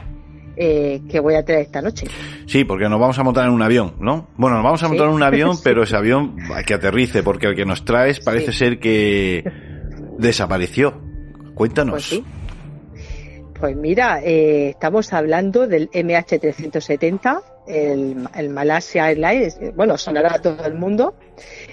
[0.62, 2.08] eh, que voy a traer esta noche.
[2.46, 4.28] Sí, porque nos vamos a montar en un avión, ¿no?
[4.36, 7.48] Bueno, nos vamos a montar en un avión, pero ese avión hay que aterrice, porque
[7.48, 9.44] el que nos traes parece ser que
[10.18, 11.02] desapareció.
[11.56, 12.10] Cuéntanos.
[12.10, 12.22] Pues,
[13.60, 20.66] pues mira, eh, estamos hablando del MH370, el, el Malaysia Airlines, bueno, sonará a todo
[20.66, 21.16] el mundo.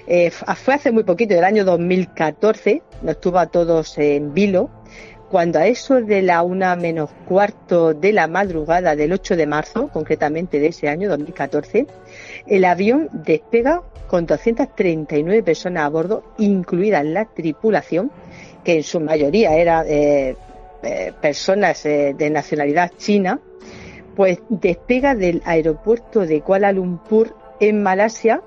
[0.07, 4.71] Eh, fue hace muy poquito, del año 2014, nos tuvo a todos en vilo,
[5.31, 9.89] cuando a eso de la una menos cuarto de la madrugada del 8 de marzo,
[9.89, 11.87] concretamente de ese año 2014,
[12.47, 18.13] el avión despega con 239 personas a bordo, incluida la tripulación,
[18.63, 20.37] que en su mayoría eran eh,
[20.83, 23.41] eh, personas eh, de nacionalidad china,
[24.15, 28.43] pues despega del aeropuerto de Kuala Lumpur en Malasia,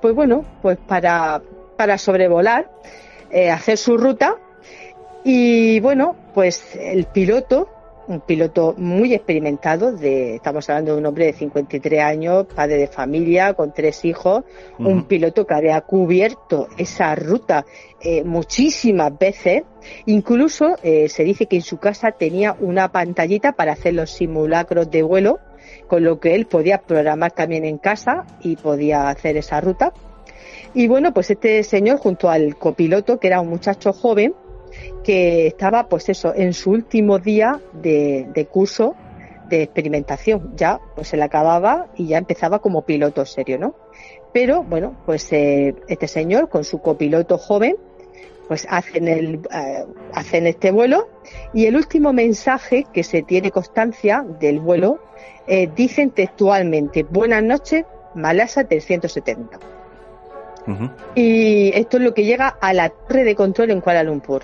[0.00, 1.42] pues bueno, pues para,
[1.76, 2.70] para sobrevolar,
[3.50, 4.36] hacer su ruta
[5.24, 7.68] y bueno, pues el piloto,
[8.08, 12.88] un piloto muy experimentado, de, estamos hablando de un hombre de 53 años, padre de
[12.88, 14.42] familia, con tres hijos,
[14.78, 17.64] un piloto que había cubierto esa ruta
[18.00, 19.62] eh, muchísimas veces.
[20.06, 24.90] Incluso eh, se dice que en su casa tenía una pantallita para hacer los simulacros
[24.90, 25.38] de vuelo,
[25.86, 29.92] con lo que él podía programar también en casa y podía hacer esa ruta.
[30.74, 34.34] Y bueno, pues este señor junto al copiloto, que era un muchacho joven,
[35.04, 38.94] que estaba pues eso, en su último día de, de curso
[39.48, 40.52] de experimentación.
[40.56, 43.74] Ya pues se le acababa y ya empezaba como piloto serio, ¿no?
[44.32, 47.76] Pero bueno, pues eh, este señor con su copiloto joven,
[48.48, 51.08] pues hacen, el, eh, hacen este vuelo
[51.52, 55.00] y el último mensaje que se tiene constancia del vuelo
[55.46, 59.58] eh, dicen textualmente, buenas noches, Malasa 370.
[61.16, 64.42] Y esto es lo que llega a la torre de control en Kuala Lumpur.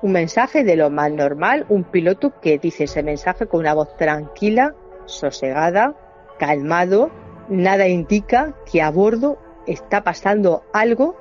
[0.00, 3.96] Un mensaje de lo más normal, un piloto que dice ese mensaje con una voz
[3.96, 4.74] tranquila,
[5.06, 5.94] sosegada,
[6.38, 7.10] calmado,
[7.48, 11.16] nada indica que a bordo está pasando algo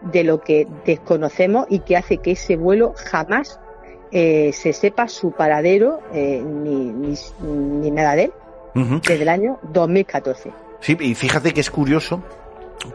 [0.00, 3.60] de lo que desconocemos y que hace que ese vuelo jamás
[4.10, 8.32] eh, se sepa su paradero eh, ni, ni, nada de él
[8.74, 10.52] desde el año 2014.
[10.80, 12.22] Sí, y fíjate que es curioso,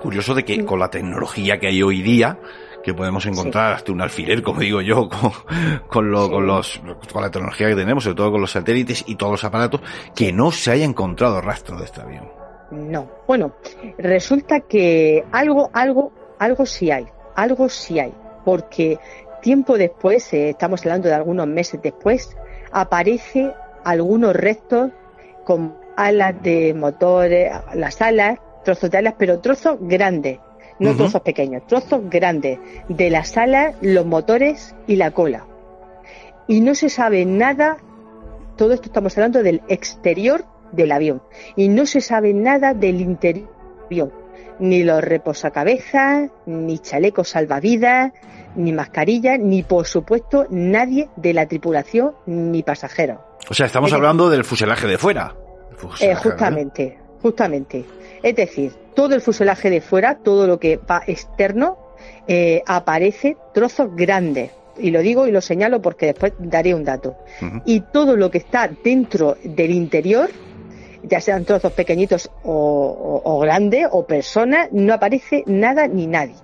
[0.01, 2.39] curioso de que con la tecnología que hay hoy día,
[2.83, 5.31] que podemos encontrar hasta un alfiler, como digo yo, con,
[5.87, 6.81] con, lo, con, los,
[7.11, 9.81] con la tecnología que tenemos, sobre todo con los satélites y todos los aparatos,
[10.15, 12.29] que no se haya encontrado rastro de este avión.
[12.71, 13.09] No.
[13.27, 13.53] Bueno,
[13.97, 18.13] resulta que algo, algo, algo sí hay, algo sí hay,
[18.43, 18.99] porque
[19.41, 22.35] tiempo después, eh, estamos hablando de algunos meses después,
[22.71, 23.53] aparece
[23.83, 24.91] algunos restos
[25.45, 30.39] con alas de motores, las alas, trozos de alas, pero trozos grandes,
[30.79, 32.59] no trozos pequeños, trozos grandes
[32.89, 35.45] de las alas, los motores y la cola.
[36.47, 37.77] Y no se sabe nada,
[38.57, 41.21] todo esto estamos hablando del exterior del avión,
[41.55, 44.13] y no se sabe nada del interior del avión,
[44.59, 48.11] ni los reposacabezas, ni chalecos salvavidas,
[48.55, 53.19] ni mascarilla, ni por supuesto nadie de la tripulación ni pasajeros.
[53.49, 55.35] O sea, estamos hablando del fuselaje de fuera.
[55.99, 57.85] Eh, justamente, justamente.
[58.21, 61.77] Es decir, todo el fuselaje de fuera, todo lo que va externo,
[62.27, 64.51] eh, aparece trozos grandes.
[64.77, 67.15] Y lo digo y lo señalo porque después daré un dato.
[67.65, 70.29] Y todo lo que está dentro del interior,
[71.03, 76.35] ya sean trozos pequeñitos o, o grandes o personas, no aparece nada ni nadie.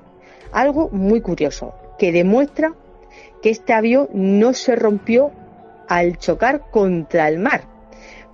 [0.52, 2.74] Algo muy curioso, que demuestra
[3.42, 5.32] que este avión no se rompió
[5.88, 7.79] al chocar contra el mar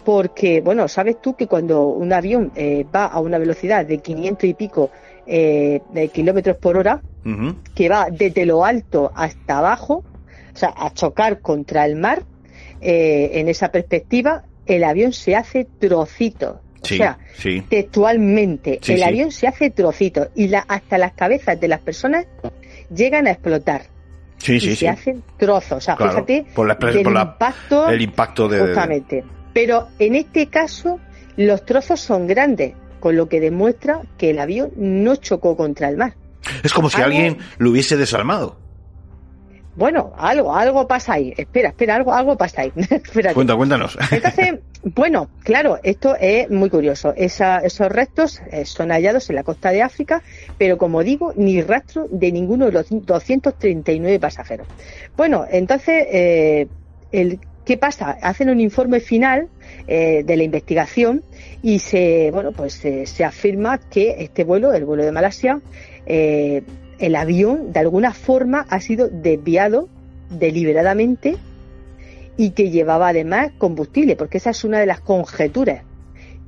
[0.05, 4.43] porque, bueno, sabes tú que cuando un avión eh, va a una velocidad de 500
[4.45, 4.91] y pico
[5.25, 7.01] eh, de kilómetros por hora,
[7.73, 10.03] que va desde lo alto hasta abajo,
[10.53, 12.21] o sea, a chocar contra el mar,
[12.81, 16.61] eh, en esa perspectiva, el avión se hace trocito.
[16.81, 17.17] o sea,
[17.67, 22.27] textualmente, el avión se hace trocito y la, hasta las cabezas de las personas
[22.93, 23.87] llegan a explotar.
[24.37, 25.77] Sí, sí, y se hacen trozos.
[25.79, 29.23] O sea, fíjate por, la, por impacto, el impacto de, justamente.
[29.55, 30.99] Pero en este caso
[31.37, 35.95] los trozos son grandes, con lo que demuestra que el avión no chocó contra el
[35.95, 36.15] mar.
[36.61, 38.57] Es como si alguien lo hubiese desarmado.
[39.77, 41.33] Bueno, algo, algo pasa ahí.
[41.37, 42.71] Espera, espera, algo, algo pasa ahí.
[43.33, 43.97] Cuenta, cuéntanos.
[44.11, 47.13] Entonces, bueno, claro, esto es muy curioso.
[47.15, 50.21] esos restos eh, son hallados en la costa de África,
[50.57, 54.67] pero como digo, ni rastro de ninguno de los 239 pasajeros.
[55.15, 56.67] Bueno, entonces, eh,
[57.13, 58.17] el ¿Qué pasa?
[58.21, 59.47] Hacen un informe final
[59.87, 61.23] eh, de la investigación
[61.63, 65.61] y se, bueno, pues se afirma que este vuelo, el vuelo de Malasia,
[66.05, 66.61] eh,
[66.99, 69.89] el avión de alguna forma ha sido desviado
[70.29, 71.37] deliberadamente
[72.37, 75.83] y que llevaba además combustible, porque esa es una de las conjeturas,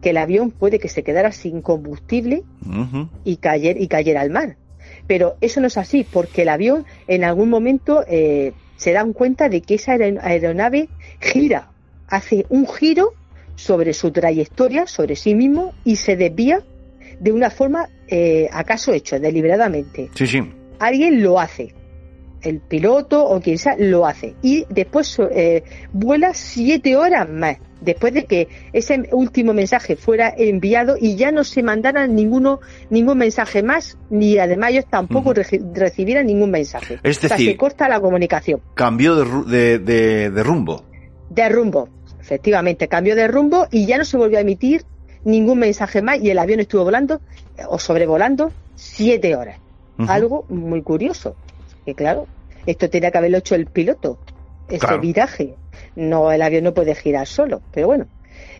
[0.01, 2.43] que el avión puede que se quedara sin combustible
[3.23, 4.57] y, cayera, y cayera al mar.
[5.07, 9.49] Pero eso no es así, porque el avión en algún momento eh, se dan cuenta
[9.49, 11.71] de que esa aeronave gira,
[12.07, 13.13] hace un giro
[13.55, 16.63] sobre su trayectoria, sobre sí mismo, y se desvía
[17.19, 20.09] de una forma, eh, acaso hecho, deliberadamente.
[20.13, 20.39] Sí, sí.
[20.79, 21.73] Alguien lo hace.
[22.41, 24.35] El piloto o quien sea lo hace.
[24.43, 30.95] Y después eh, vuela siete horas más después de que ese último mensaje fuera enviado
[30.99, 32.59] y ya no se mandara ninguno,
[32.89, 36.99] ningún mensaje más, ni además ellos tampoco recibieran ningún mensaje.
[37.03, 38.61] Es decir, se corta la comunicación.
[38.73, 40.83] Cambió de, de, de, rumbo.
[41.29, 44.83] De rumbo, efectivamente, cambió de rumbo y ya no se volvió a emitir
[45.23, 47.21] ningún mensaje más y el avión estuvo volando
[47.67, 49.59] o sobrevolando siete horas.
[50.07, 51.35] Algo muy curioso,
[51.83, 52.27] que claro,
[52.67, 54.19] esto tenía que haberlo hecho el piloto,
[54.69, 55.55] ese viraje
[55.97, 58.05] no el avión no puede girar solo, pero bueno,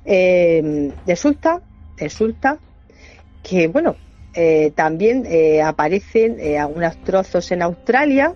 [0.04, 1.62] eh, resulta,
[1.96, 2.58] resulta
[3.44, 3.96] que bueno,
[4.34, 8.34] eh, también eh, aparecen algunos trozos en Australia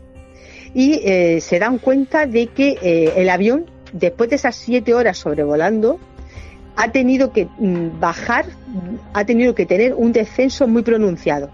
[0.74, 1.02] y
[1.42, 6.00] se dan cuenta de que el avión, después de esas siete horas sobrevolando,
[6.78, 8.46] ha tenido que mm, bajar,
[9.14, 11.50] ha tenido que tener un descenso muy pronunciado.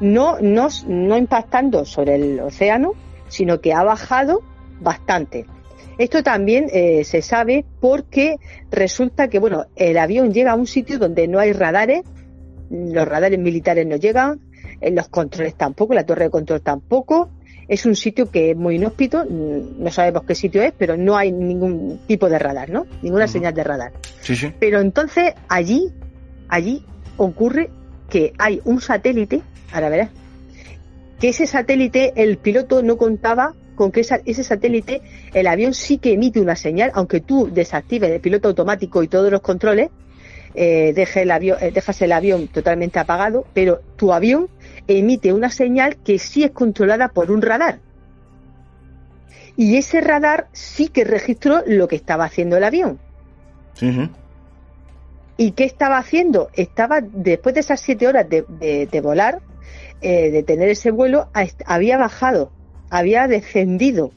[0.00, 2.92] no, no, no impactando sobre el océano,
[3.28, 4.42] sino que ha bajado
[4.80, 5.46] bastante.
[6.00, 8.36] Esto también eh, se sabe porque
[8.70, 12.04] resulta que, bueno, el avión llega a un sitio donde no hay radares,
[12.70, 14.40] los radares militares no llegan,
[14.80, 17.28] en los controles tampoco, la torre de control tampoco.
[17.68, 21.18] Es un sitio que es muy inhóspito, mm, no sabemos qué sitio es, pero no
[21.18, 22.86] hay ningún tipo de radar, ¿no?
[23.02, 23.92] Ninguna señal de radar.
[24.22, 24.50] Sí, sí.
[24.58, 25.92] Pero entonces allí,
[26.48, 26.82] allí
[27.18, 27.68] ocurre
[28.08, 30.08] que hay un satélite, ahora verás,
[31.20, 35.00] que ese satélite el piloto no contaba con que ese satélite,
[35.32, 39.32] el avión sí que emite una señal, aunque tú desactives el piloto automático y todos
[39.32, 39.88] los controles,
[40.54, 44.50] eh, el avión, eh, dejas el avión totalmente apagado, pero tu avión
[44.86, 47.78] emite una señal que sí es controlada por un radar.
[49.56, 52.98] Y ese radar sí que registró lo que estaba haciendo el avión.
[55.38, 56.50] ¿Y qué estaba haciendo?
[56.52, 59.40] Estaba, después de esas siete horas de, volar,
[60.02, 61.30] eh, de tener ese vuelo,
[61.64, 62.52] había bajado,
[62.90, 64.12] había descendido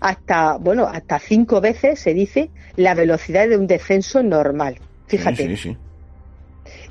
[0.00, 4.78] hasta, bueno, hasta cinco veces, se dice, la velocidad de un descenso normal.
[5.06, 5.56] Fíjate.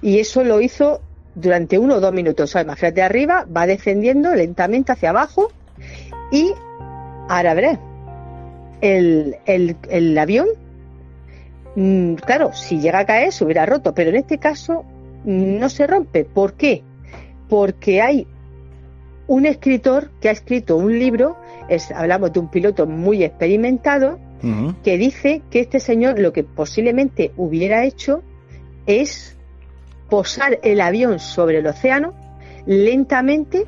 [0.01, 1.01] Y eso lo hizo
[1.36, 2.55] durante uno o dos minutos.
[2.55, 5.51] O sea, de arriba, va descendiendo lentamente hacia abajo
[6.32, 6.51] y
[7.30, 7.80] ahora veré.
[8.82, 10.47] El, el, el avión,
[11.75, 14.86] mm, claro, si llega a caer se hubiera roto, pero en este caso
[15.25, 16.25] no se rompe.
[16.25, 16.84] ¿Por qué?
[17.49, 18.28] Porque hay
[19.28, 21.38] un escritor que ha escrito un libro,
[21.69, 24.19] es, hablamos de un piloto muy experimentado,
[24.84, 28.21] que dice que este señor lo que posiblemente hubiera hecho
[28.86, 29.36] es
[30.09, 32.13] posar el avión sobre el océano
[32.67, 33.65] lentamente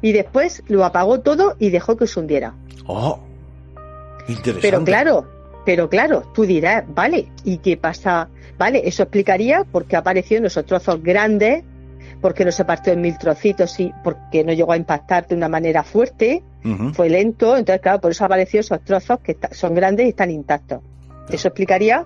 [0.00, 2.54] y después lo apagó todo y dejó que se hundiera.
[2.86, 3.18] Oh,
[4.28, 4.60] interesante.
[4.62, 5.26] Pero claro,
[5.64, 8.28] pero claro, tú dirás, vale, ¿y qué pasa?
[8.56, 11.64] Vale, eso explicaría por qué apareció en esos trozos grandes,
[12.20, 15.48] porque no se partió en mil trocitos y porque no llegó a impactar de una
[15.48, 16.42] manera fuerte,
[16.92, 20.80] fue lento, entonces claro, por eso apareció esos trozos que son grandes y están intactos.
[21.30, 22.04] Eso explicaría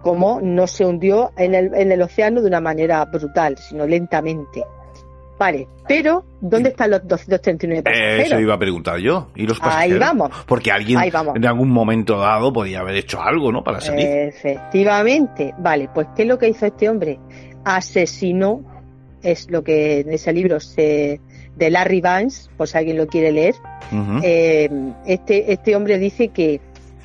[0.00, 4.64] cómo no se hundió en el, en el océano de una manera brutal, sino lentamente.
[5.40, 8.26] Vale, pero ¿dónde están los 239 pasajeros?
[8.26, 9.30] Eso iba a preguntar yo.
[9.34, 9.94] ¿Y los pasajeros?
[9.94, 10.30] Ahí vamos.
[10.46, 11.00] Porque alguien
[11.34, 13.64] en algún momento dado podía haber hecho algo, ¿no?
[13.64, 14.06] Para salir.
[14.06, 15.54] Efectivamente.
[15.56, 17.18] Vale, pues ¿qué es lo que hizo este hombre?
[17.64, 18.60] Asesinó,
[19.22, 21.20] es lo que en ese libro se
[21.56, 23.54] de Larry Vance, por si alguien lo quiere leer.
[24.22, 24.70] Eh,
[25.06, 26.60] este, este hombre dice que,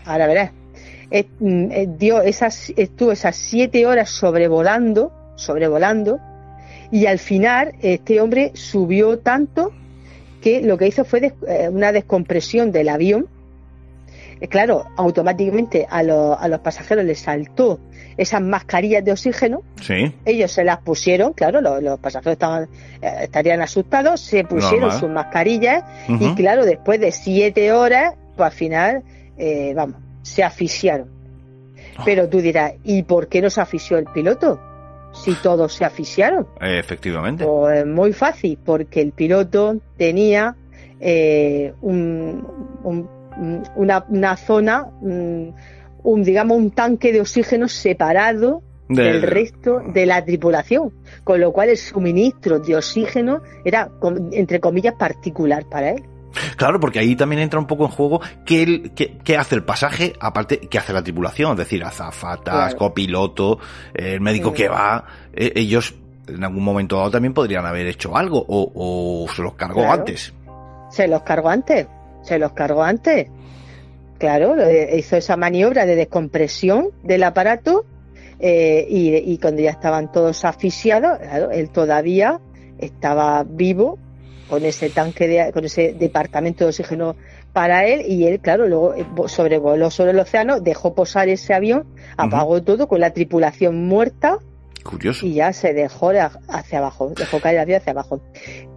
[0.06, 0.52] ahora verás,
[1.40, 6.20] Mm, eh, dio esas, estuvo esas siete horas sobrevolando, sobrevolando,
[6.92, 9.72] y al final este hombre subió tanto
[10.42, 13.28] que lo que hizo fue eh, una descompresión del avión.
[14.46, 17.80] Eh, claro, automáticamente a, a, los pasajeros les saltó
[18.16, 19.64] esas mascarillas de oxígeno.
[19.82, 20.14] Sí.
[20.24, 22.70] Ellos se las pusieron, claro, los, pasajeros estaban,
[23.02, 29.04] estarían asustados, se pusieron sus mascarillas y claro, después de siete horas, pues al final,
[29.76, 31.10] vamos, se asfixiaron.
[31.98, 32.04] Ah.
[32.06, 34.60] Pero tú dirás, ¿y por qué no se asfixió el piloto?
[35.14, 36.46] Si todos se asfixiaron.
[36.62, 37.44] efectivamente.
[37.46, 40.56] Pues muy fácil, porque el piloto tenía
[41.00, 43.08] eh, un,
[43.76, 51.40] una, zona, un, digamos, un tanque de oxígeno separado del resto de la tripulación, con
[51.40, 53.90] lo cual el suministro de oxígeno era,
[54.32, 56.04] entre comillas, particular para él.
[56.58, 58.92] Claro, porque ahí también entra un poco en juego qué,
[59.24, 63.60] qué, hace el pasaje, aparte, qué hace la tripulación, es decir, azafatas, copiloto,
[63.94, 65.96] el médico que va, eh, ellos
[66.28, 70.34] en algún momento dado también podrían haber hecho algo o, se los cargó antes.
[70.90, 71.88] Se los cargó antes,
[72.26, 73.28] se los cargó antes.
[74.18, 74.56] Claro,
[74.96, 77.86] hizo esa maniobra de descompresión del aparato
[78.40, 81.20] eh, y, y, cuando ya estaban todos asfixiados,
[81.52, 82.40] él todavía
[82.78, 83.98] estaba vivo
[84.50, 87.16] con ese tanque, de, con ese departamento de oxígeno
[87.54, 91.86] para él y él, claro, luego eh, sobrevoló sobre el océano, dejó posar ese avión,
[92.18, 94.40] apagó todo con la tripulación muerta.
[94.86, 95.26] Curioso.
[95.26, 96.12] Y ya se dejó
[96.48, 98.22] hacia abajo, dejó caer el avión hacia abajo.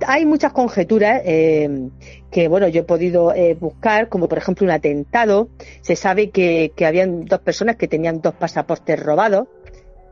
[0.07, 1.91] Hay muchas conjeturas eh,
[2.31, 5.51] que, bueno, yo he podido eh, buscar, como por ejemplo un atentado.
[5.83, 9.49] Se sabe que, que habían dos personas que tenían dos pasaportes robados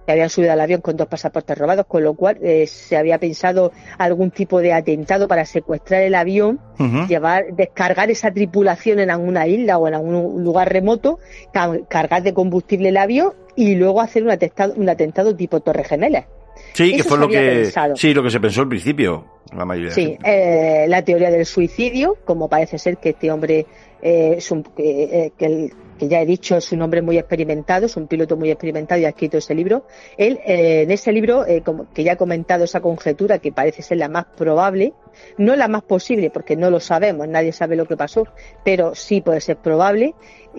[0.06, 3.18] que habían subido al avión con dos pasaportes robados, con lo cual eh, se había
[3.18, 6.60] pensado algún tipo de atentado para secuestrar el avión,
[7.08, 11.18] llevar, descargar esa tripulación en alguna isla o en algún lugar remoto,
[11.88, 16.26] cargar de combustible el avión y luego hacer un atentado, un atentado tipo Torre Gemelas.
[16.72, 19.24] Sí, que fue lo que, sí, lo que se pensó al principio.
[19.54, 19.92] La mayoría.
[19.92, 23.66] Sí, eh, la teoría del suicidio, como parece ser que este hombre
[24.02, 27.86] eh, es un, eh, que, el, que ya he dicho es un hombre muy experimentado,
[27.86, 29.86] es un piloto muy experimentado y ha escrito ese libro.
[30.16, 33.82] Él, eh, en ese libro, eh, como, que ya ha comentado esa conjetura que parece
[33.82, 34.92] ser la más probable,
[35.38, 38.26] no la más posible porque no lo sabemos, nadie sabe lo que pasó,
[38.64, 40.14] pero sí puede ser probable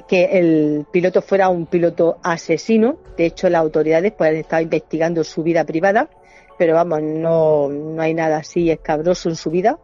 [0.08, 2.98] que el piloto fuera un piloto asesino.
[3.18, 6.10] De hecho, las autoridades pues, han estado investigando su vida privada,
[6.58, 9.80] pero vamos, no, no hay nada así escabroso en su vida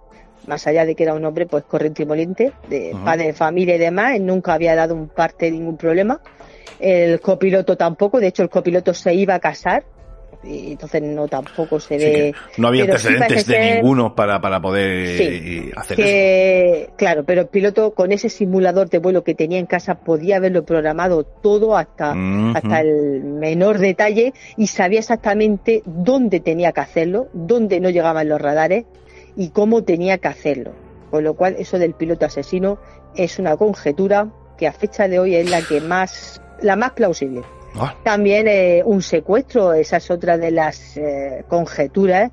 [0.48, 3.76] más allá de que era un hombre pues corriente y moliente, de padre de familia
[3.76, 6.20] y demás, él nunca había dado un parte ningún problema.
[6.80, 9.84] El copiloto tampoco, de hecho el copiloto se iba a casar,
[10.44, 12.36] y entonces no tampoco se Sí, ve.
[12.58, 16.06] no había pero antecedentes de ninguno para, para poder Sí, eh, hacer eso.
[16.06, 20.36] que, claro, pero el piloto con ese simulador de vuelo que tenía en casa podía
[20.38, 22.14] haberlo programado todo hasta,
[22.54, 28.42] hasta el menor detalle y sabía exactamente dónde tenía que hacerlo, dónde no llegaban los
[28.42, 28.84] radares
[29.36, 30.72] y cómo tenía que hacerlo.
[31.12, 32.80] Con lo cual, eso del piloto asesino
[33.16, 37.42] es una conjetura que a fecha de hoy es la que más, la más plausible.
[37.76, 42.32] Ah, También eh, un secuestro, esa es otra de las eh, conjeturas,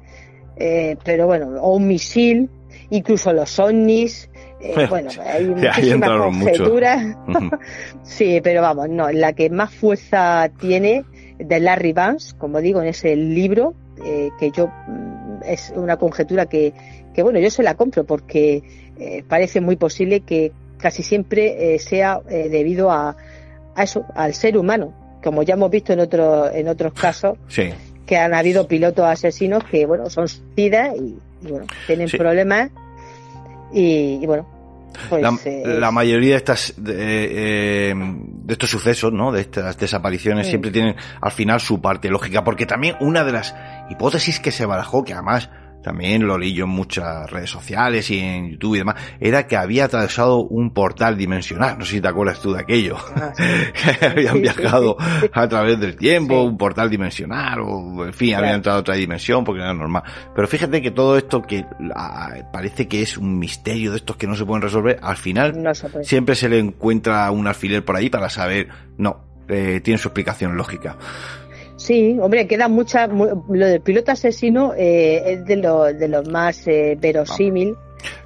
[0.56, 2.50] eh, pero bueno, o un misil,
[2.90, 4.30] incluso los ovnis,
[4.60, 7.16] eh, bueno, hay muchísimas conjeturas.
[8.02, 11.04] Sí, pero vamos, no, la que más fuerza tiene
[11.38, 13.74] de Larry Vance, como digo, en ese libro,
[14.04, 15.09] eh, que yo mm,
[15.52, 16.72] es una conjetura que,
[17.14, 18.62] que, bueno, yo se la compro porque
[18.98, 23.16] eh, parece muy posible que casi siempre eh, sea eh, debido a,
[23.74, 24.92] a eso, al ser humano,
[25.22, 27.70] como ya hemos visto en otros en otros casos sí.
[28.06, 32.16] que han habido pilotos asesinos que, bueno, son suicidas y, y, bueno, tienen Sí.
[32.16, 32.70] problemas
[33.72, 34.46] y, y, bueno,
[35.08, 39.32] pues la, la mayoría de estas de, eh, de estos sucesos, ¿no?
[39.32, 43.54] De estas desapariciones siempre tienen al final su parte lógica, porque también una de las
[43.88, 45.50] hipótesis que se barajó, que además
[45.82, 49.56] también lo leí yo en muchas redes sociales y en YouTube y demás, era que
[49.56, 51.78] había atravesado un portal dimensional.
[51.78, 52.96] No sé si te acuerdas tú de aquello.
[53.16, 53.42] ah, sí.
[54.00, 55.30] que habían Sí, viajado sí.
[55.32, 58.44] a través del tiempo, un portal dimensional, o en fin, Claro.
[58.44, 60.02] habían entrado a otra dimensión porque era normal.
[60.34, 61.64] Pero fíjate que todo esto que
[61.94, 65.62] ah, parece que es un misterio de estos que no se pueden resolver, al final
[65.62, 68.68] no se siempre se le encuentra un alfiler por ahí para saber,
[68.98, 70.96] no, eh, tiene su explicación lógica.
[71.80, 73.08] Sí, hombre, queda mucha.
[73.08, 77.74] mu- Lo del piloto asesino eh, es de lo, de los más eh, verosímil,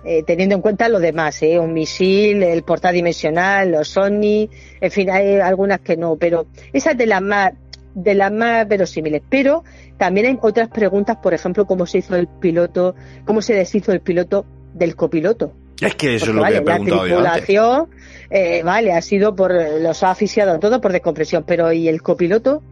[0.04, 4.50] eh, teniendo en cuenta lo demás, eh, un misil, el portal dimensional, los ovnis,
[4.80, 7.52] en fin, hay algunas que no, pero esa es de las más
[7.94, 9.22] de las más verosímiles.
[9.30, 9.62] Pero
[9.98, 14.00] también hay otras preguntas, por ejemplo, cómo se hizo el piloto, cómo se deshizo el
[14.00, 14.44] piloto
[14.74, 15.52] del copiloto.
[15.80, 17.44] Es que eso es lo vale, que he preguntado la yo antes.
[17.44, 17.88] tripulación,
[18.30, 22.62] eh, vale, ha sido por, los ha asfixiado todo por descompresión, pero ¿y el copiloto?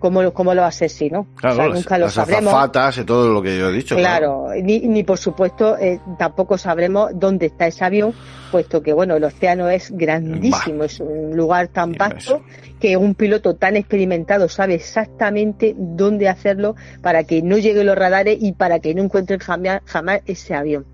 [0.00, 1.26] ¿Cómo, lo- cómo lo asesinó?
[1.36, 2.52] Claro, o sea, las, nunca lo las sabremos.
[2.52, 3.94] azafatas y todo lo que yo he dicho.
[3.96, 8.12] Claro, ni, ni por supuesto eh, tampoco sabremos dónde está ese avión,
[8.50, 12.42] puesto que bueno, el océano es grandísimo, es un lugar tan vasto
[12.80, 18.38] que un piloto tan experimentado sabe exactamente dónde hacerlo para que no lleguen los radares
[18.40, 20.86] y para que no encuentren jamás, jamás ese avión.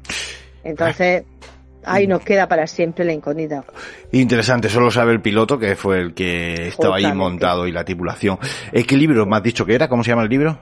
[0.64, 1.22] Entonces,
[1.86, 3.64] ahí nos queda para siempre la incógnita.
[4.12, 8.38] Interesante, solo sabe el piloto que fue el que estaba ahí montado y la tripulación.
[8.72, 9.88] ¿Eh, ¿Qué libro me has dicho que era?
[9.88, 10.58] ¿Cómo se llama el libro?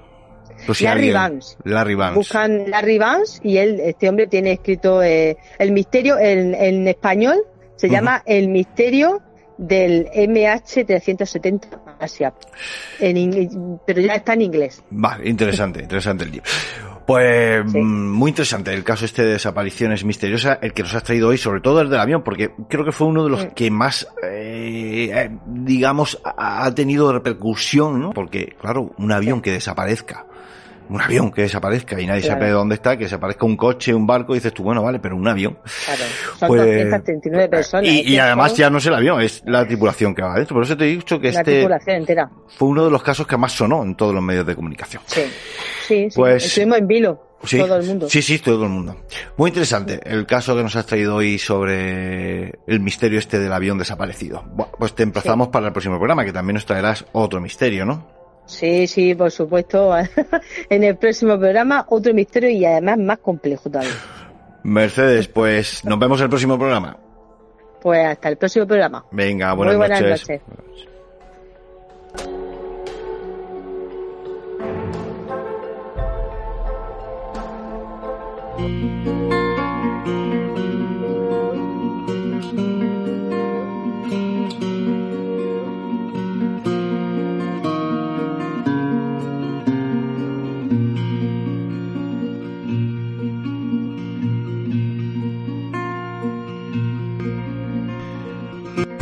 [0.72, 1.56] Si Larry Vance.
[1.64, 2.14] Larry Vance.
[2.16, 7.42] Buscan Larry Vance y él, este hombre tiene escrito eh, el misterio en, en español
[7.76, 9.20] se llama El misterio
[9.58, 12.32] del MH370 Asia.
[13.00, 14.82] En pero ya está en inglés.
[14.90, 16.50] Vale, interesante, interesante el libro.
[17.06, 17.78] Pues Sí.
[17.78, 21.38] mm, muy interesante el caso este de desapariciones misteriosas, el que nos has traído hoy,
[21.38, 23.48] sobre todo el del avión, porque creo que fue uno de los Mm.
[23.50, 28.10] que más, eh, eh, digamos, ha ha tenido repercusión, ¿no?
[28.12, 30.26] Porque, claro, un avión que desaparezca,
[30.88, 32.40] un avión que desaparezca y nadie Claro.
[32.40, 35.16] sabe dónde está, que desaparezca un coche, un barco, y dices tú, bueno, vale, pero
[35.16, 35.58] un avión.
[35.84, 36.02] Claro.
[36.38, 37.90] Son Pues- 239 personas.
[37.90, 38.02] Y, ¿eh?
[38.06, 40.54] y además son ya no es el avión, es la tripulación que va adentro.
[40.54, 42.30] Por eso te he dicho que La este tripulación entera.
[42.56, 45.02] fue uno de los casos que más sonó en todos los medios de comunicación.
[45.06, 45.22] Sí.
[45.86, 46.16] Sí, sí.
[46.16, 47.20] Pues- Estuvimos en vilo.
[47.44, 48.08] Sí, Todo el mundo.
[48.08, 48.96] Sí, sí, todo el mundo.
[49.36, 53.76] Muy interesante el caso que nos has traído hoy sobre el misterio este del avión
[53.76, 54.42] desaparecido.
[54.46, 58.08] Bueno, pues te emplazamos para el próximo programa, que también nos traerás otro misterio, ¿no?
[58.46, 59.94] Sí, sí, por supuesto.
[60.68, 63.94] en el próximo programa otro misterio y además más complejo también.
[64.62, 66.96] Mercedes, pues nos vemos en el próximo programa.
[67.80, 69.04] Pues hasta el próximo programa.
[69.10, 70.26] Venga, buenas, Muy noches.
[70.26, 70.40] Buenas
[78.58, 78.93] noches.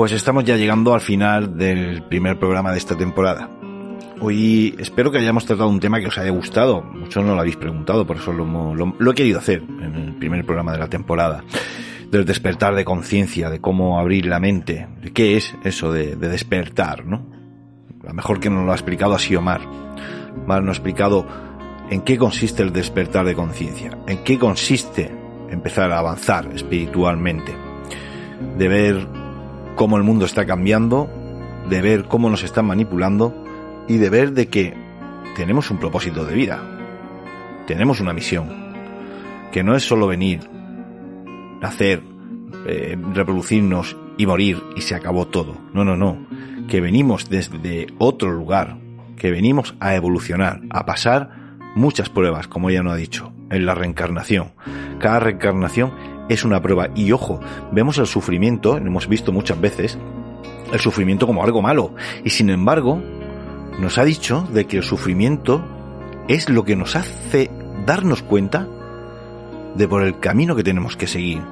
[0.02, 3.48] Pues estamos ya llegando al final del primer programa de esta temporada.
[4.20, 6.82] Hoy espero que hayamos tratado un tema que os haya gustado.
[6.82, 10.44] Muchos no lo habéis preguntado, por eso lo, lo he querido hacer en el primer
[10.44, 11.44] programa de la temporada.
[12.10, 17.06] Del despertar de conciencia, de cómo abrir la mente, qué es eso de, de despertar,
[17.06, 17.24] ¿no?
[18.02, 19.60] La mejor que nos lo ha explicado ha sido Mar.
[20.48, 21.28] Mar nos ha explicado
[21.90, 25.12] en qué consiste el despertar de conciencia, en qué consiste
[25.48, 27.54] empezar a avanzar espiritualmente,
[28.58, 29.21] de ver
[29.76, 31.10] cómo el mundo está cambiando,
[31.68, 33.34] de ver cómo nos están manipulando
[33.88, 34.74] y de ver de que
[35.36, 36.60] tenemos un propósito de vida,
[37.66, 38.48] tenemos una misión,
[39.50, 40.40] que no es solo venir,
[41.60, 42.02] nacer,
[42.66, 45.56] eh, reproducirnos y morir y se acabó todo.
[45.72, 46.26] No, no, no,
[46.68, 48.78] que venimos desde otro lugar,
[49.16, 53.74] que venimos a evolucionar, a pasar muchas pruebas, como ella nos ha dicho, en la
[53.74, 54.52] reencarnación.
[54.98, 55.92] Cada reencarnación
[56.28, 57.40] es una prueba y ojo,
[57.72, 59.98] vemos el sufrimiento, lo hemos visto muchas veces,
[60.72, 61.94] el sufrimiento como algo malo
[62.24, 63.02] y sin embargo
[63.78, 65.64] nos ha dicho de que el sufrimiento
[66.28, 67.50] es lo que nos hace
[67.86, 68.68] darnos cuenta
[69.74, 71.42] de por el camino que tenemos que seguir.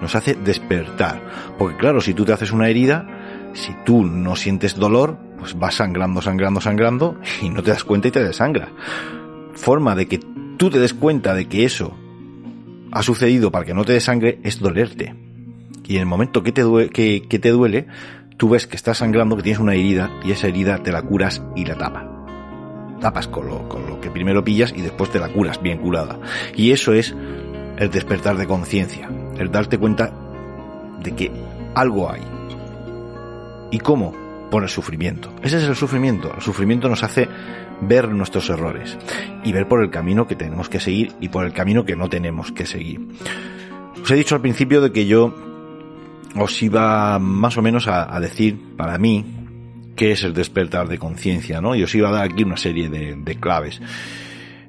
[0.00, 1.22] Nos hace despertar.
[1.58, 3.06] Porque claro, si tú te haces una herida,
[3.54, 8.08] si tú no sientes dolor, pues vas sangrando, sangrando, sangrando y no te das cuenta
[8.08, 8.68] y te desangra.
[9.54, 10.20] Forma de que
[10.56, 11.96] tú te des cuenta de que eso
[12.92, 15.14] ha sucedido para que no te desangre es dolerte.
[15.84, 17.86] Y en el momento que te, duele, que, que te duele,
[18.36, 21.42] tú ves que estás sangrando, que tienes una herida y esa herida te la curas
[21.56, 22.08] y la tapa.
[23.00, 26.20] Tapas con lo, con lo que primero pillas y después te la curas bien curada.
[26.54, 27.16] Y eso es
[27.78, 30.12] el despertar de conciencia, el darte cuenta
[31.02, 31.32] de que
[31.74, 32.22] algo hay.
[33.70, 34.21] ¿Y cómo?
[34.52, 35.34] Por el sufrimiento.
[35.42, 36.30] Ese es el sufrimiento.
[36.34, 37.26] El sufrimiento nos hace
[37.80, 38.98] ver nuestros errores
[39.42, 42.10] y ver por el camino que tenemos que seguir y por el camino que no
[42.10, 43.00] tenemos que seguir.
[44.02, 45.34] Os he dicho al principio de que yo
[46.36, 49.24] os iba más o menos a, decir, para mí,
[49.96, 51.74] qué es el despertar de conciencia, ¿no?
[51.74, 53.80] Y os iba a dar aquí una serie de, claves.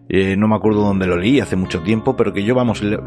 [0.07, 2.97] Eh, no me acuerdo dónde lo leí hace mucho tiempo, pero que yo, vamos, le,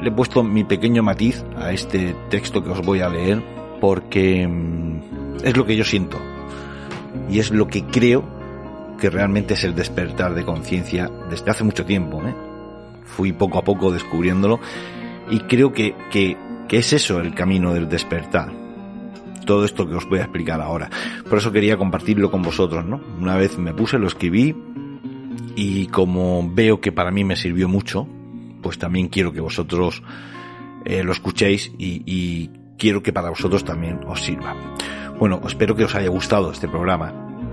[0.00, 3.42] le, he puesto mi pequeño matiz a este texto que os voy a leer,
[3.78, 6.18] porque mm, es lo que yo siento.
[7.28, 8.24] Y es lo que creo
[8.98, 12.22] que realmente es el despertar de conciencia desde hace mucho tiempo.
[12.22, 12.34] ¿eh?
[13.04, 14.60] Fui poco a poco descubriéndolo
[15.30, 16.36] y creo que, que,
[16.68, 18.64] que es eso el camino del despertar
[19.44, 20.90] todo esto que os voy a explicar ahora.
[21.28, 23.00] Por eso quería compartirlo con vosotros, ¿no?
[23.20, 24.56] Una vez me puse, lo escribí
[25.56, 28.08] y como veo que para mí me sirvió mucho,
[28.62, 30.02] pues también quiero que vosotros
[30.84, 34.56] eh, lo escuchéis y, y, quiero que para vosotros también os sirva.
[35.18, 37.12] Bueno, espero que os haya gustado este programa.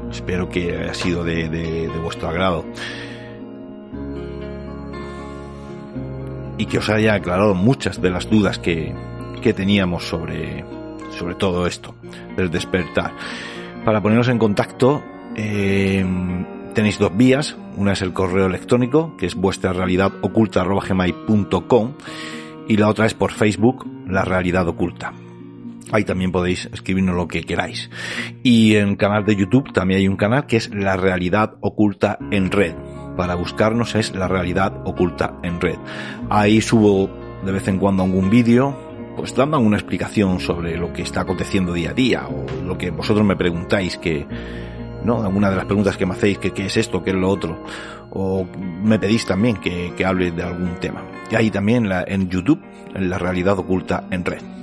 [0.10, 2.66] Espero que haya sido de, vuestro agrado.
[6.58, 8.94] Y que os haya aclarado muchas de las dudas que,
[9.42, 10.66] que teníamos sobre,
[11.18, 11.96] sobre todo esto,
[12.36, 13.14] del despertar.
[13.86, 15.02] Para ponernos en contacto,
[15.36, 16.06] eh,
[16.74, 17.56] tenéis dos vías.
[17.78, 20.66] Una es el correo electrónico, que es vuestra realidad oculta
[22.68, 25.14] y la otra es por Facebook, la realidad oculta.
[25.92, 27.90] Ahí también podéis escribirnos lo que queráis.
[28.44, 32.50] Y en canal de YouTube también hay un canal que es la realidad oculta en
[32.50, 32.74] red.
[33.18, 35.78] Para buscarnos es la realidad oculta en red.
[36.30, 37.10] Ahí subo
[37.46, 38.76] de vez en cuando algún vídeo,
[39.18, 42.92] pues dando una explicación sobre lo que está aconteciendo día a día o lo que
[42.92, 44.26] vosotros me preguntáis que,
[45.04, 45.24] ¿no?
[45.24, 47.64] Alguna de las preguntas que me hacéis, que qué es esto, qué es lo otro,
[48.12, 48.48] o
[48.84, 51.04] me pedís también que, que hable de algún tema.
[51.30, 52.62] Y ahí también en YouTube,
[52.96, 54.61] en la realidad oculta en red.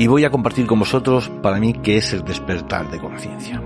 [0.00, 3.60] Y voy a compartir con vosotros para mí qué es el despertar de conciencia.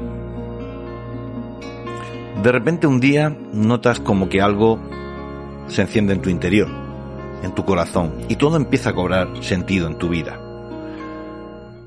[2.42, 4.80] De repente un día notas como que algo
[5.68, 6.68] se enciende en tu interior,
[7.42, 10.41] en tu corazón, y todo empieza a cobrar sentido en tu vida.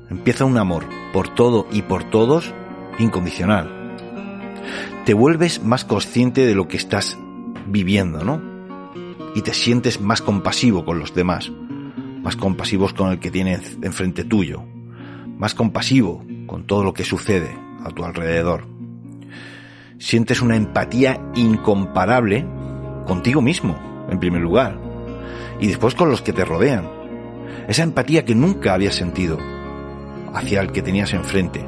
[0.08, 2.54] Empieza un amor por todo y por todos
[2.98, 3.96] incondicional.
[5.04, 7.18] Te vuelves más consciente de lo que estás
[7.66, 8.40] viviendo, ¿no?
[9.34, 11.50] Y te sientes más compasivo con los demás,
[12.22, 14.62] más compasivos con el que tienes enfrente tuyo,
[15.38, 18.66] más compasivo con todo lo que sucede a tu alrededor.
[19.98, 22.46] Sientes una empatía incomparable
[23.06, 24.78] contigo mismo, en primer lugar,
[25.60, 26.88] y después con los que te rodean.
[27.66, 29.38] Esa empatía que nunca habías sentido
[30.34, 31.64] hacia el que tenías enfrente,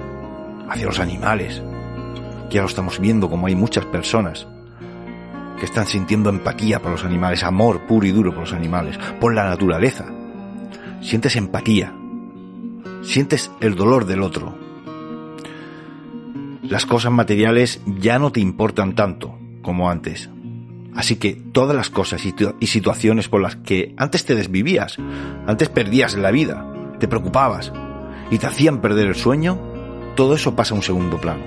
[0.68, 1.62] hacia los animales,
[2.48, 4.46] que ya lo estamos viendo como hay muchas personas
[5.58, 9.34] que están sintiendo empatía por los animales, amor puro y duro por los animales, por
[9.34, 10.06] la naturaleza.
[11.00, 11.92] Sientes empatía,
[13.02, 14.56] sientes el dolor del otro.
[16.62, 20.30] Las cosas materiales ya no te importan tanto como antes.
[20.94, 24.96] Así que todas las cosas y situaciones por las que antes te desvivías,
[25.46, 27.72] antes perdías la vida, te preocupabas
[28.30, 29.58] y te hacían perder el sueño,
[30.14, 31.44] todo eso pasa a un segundo plano.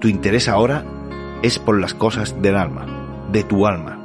[0.00, 0.84] Tu interés ahora
[1.42, 2.86] es por las cosas del alma,
[3.32, 3.98] de tu alma.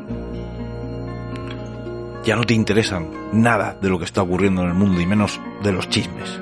[2.23, 5.39] Ya no te interesan nada de lo que está ocurriendo en el mundo y menos
[5.63, 6.39] de los chismes.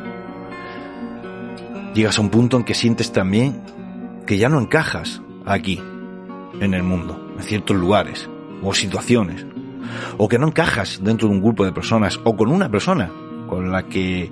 [1.93, 3.61] Llegas a un punto en que sientes también
[4.25, 5.81] que ya no encajas aquí,
[6.59, 8.29] en el mundo, en ciertos lugares
[8.61, 9.45] o situaciones,
[10.17, 13.09] o que no encajas dentro de un grupo de personas o con una persona
[13.47, 14.31] con la que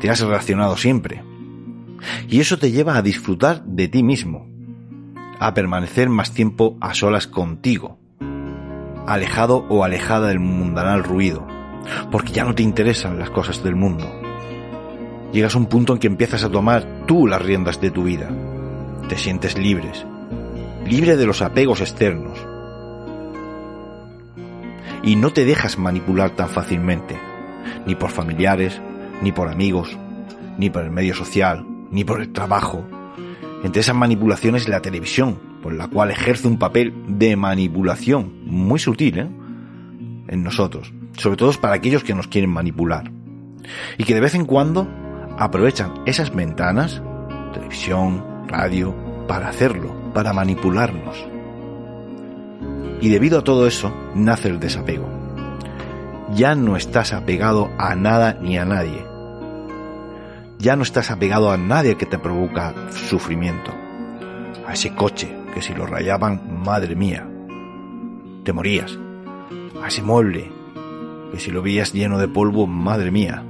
[0.00, 1.22] te has relacionado siempre.
[2.28, 4.46] Y eso te lleva a disfrutar de ti mismo,
[5.40, 7.98] a permanecer más tiempo a solas contigo,
[9.06, 11.46] alejado o alejada del mundanal ruido,
[12.10, 14.06] porque ya no te interesan las cosas del mundo.
[15.32, 18.30] Llegas a un punto en que empiezas a tomar tú las riendas de tu vida.
[19.08, 20.06] Te sientes libres,
[20.86, 22.38] libre de los apegos externos.
[25.02, 27.18] Y no te dejas manipular tan fácilmente,
[27.86, 28.80] ni por familiares,
[29.22, 29.96] ni por amigos,
[30.58, 32.84] ni por el medio social, ni por el trabajo.
[33.62, 39.18] Entre esas manipulaciones la televisión, por la cual ejerce un papel de manipulación muy sutil
[39.18, 39.28] ¿eh?
[40.28, 43.10] en nosotros, sobre todo para aquellos que nos quieren manipular.
[43.96, 44.88] Y que de vez en cuando
[45.38, 47.02] aprovechan esas ventanas,
[47.52, 48.94] televisión, radio,
[49.26, 51.16] para hacerlo, para manipularnos.
[53.00, 55.17] Y debido a todo eso, nace el desapego.
[56.34, 59.04] Ya no estás apegado a nada ni a nadie.
[60.58, 63.72] Ya no estás apegado a nadie que te provoca sufrimiento.
[64.66, 67.26] A ese coche que si lo rayaban, madre mía,
[68.44, 68.98] te morías.
[69.82, 70.50] A ese mueble
[71.32, 73.42] que si lo veías lleno de polvo, madre mía,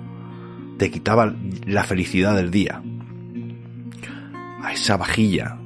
[0.77, 1.35] te quitaba
[1.67, 2.83] la felicidad del día.
[4.63, 5.59] A esa vajilla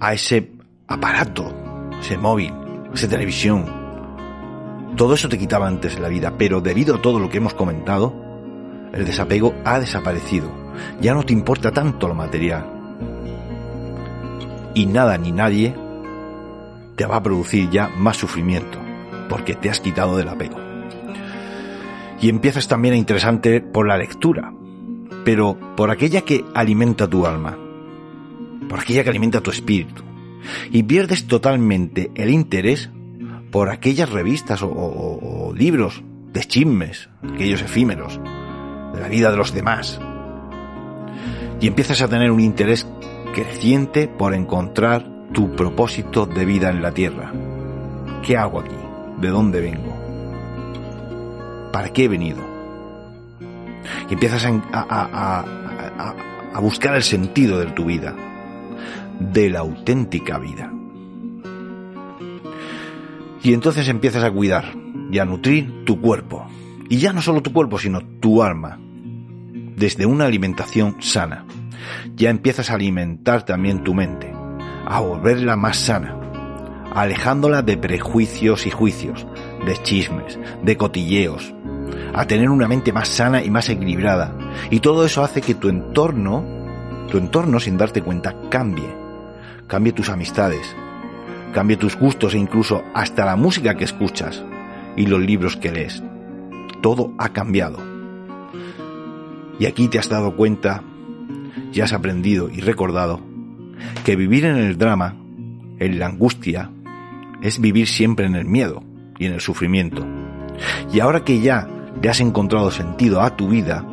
[0.00, 0.50] a ese
[0.88, 1.54] aparato,
[2.00, 2.52] ese móvil,
[2.92, 3.79] esa televisión.
[4.96, 8.14] Todo eso te quitaba antes la vida, pero debido a todo lo que hemos comentado,
[8.92, 10.50] el desapego ha desaparecido.
[11.00, 12.66] Ya no te importa tanto lo material.
[14.74, 15.74] Y nada ni nadie
[16.96, 18.78] te va a producir ya más sufrimiento,
[19.28, 20.58] porque te has quitado del apego.
[22.20, 24.52] Y empiezas también a interesante por la lectura,
[25.24, 27.56] pero por aquella que alimenta tu alma,
[28.68, 30.02] por aquella que alimenta tu espíritu.
[30.70, 32.90] Y pierdes totalmente el interés
[33.50, 36.02] por aquellas revistas o, libros
[36.32, 38.20] de chismes, aquellos efímeros,
[38.94, 40.00] de la vida de los demás.
[41.60, 42.86] Y empiezas a tener un interés
[43.34, 47.32] creciente por encontrar tu propósito de vida en la tierra.
[48.24, 48.76] ¿Qué hago aquí?
[49.18, 49.96] ¿De dónde vengo?
[51.72, 52.40] ¿Para qué he venido?
[54.08, 55.44] Y empiezas a,
[56.52, 58.14] a buscar el sentido de tu vida
[59.20, 60.72] de la auténtica vida.
[63.42, 64.74] Y entonces empiezas a cuidar
[65.10, 66.46] y a nutrir tu cuerpo.
[66.88, 68.78] Y ya no solo tu cuerpo, sino tu alma.
[69.76, 71.46] Desde una alimentación sana.
[72.16, 74.32] Ya empiezas a alimentar también tu mente.
[74.86, 76.16] A volverla más sana.
[76.94, 79.26] Alejándola de prejuicios y juicios.
[79.64, 80.38] De chismes.
[80.62, 81.54] De cotilleos.
[82.12, 84.36] A tener una mente más sana y más equilibrada.
[84.70, 86.44] Y todo eso hace que tu entorno,
[87.10, 89.00] tu entorno sin darte cuenta, cambie
[89.70, 90.76] cambie tus amistades,
[91.52, 94.42] cambie tus gustos e incluso hasta la música que escuchas
[94.96, 96.02] y los libros que lees.
[96.82, 97.78] Todo ha cambiado.
[99.58, 100.82] Y aquí te has dado cuenta,
[101.72, 103.20] ya has aprendido y recordado,
[104.04, 105.16] que vivir en el drama,
[105.78, 106.70] en la angustia,
[107.42, 108.82] es vivir siempre en el miedo
[109.18, 110.06] y en el sufrimiento.
[110.92, 111.68] Y ahora que ya
[112.00, 113.84] le has encontrado sentido a tu vida,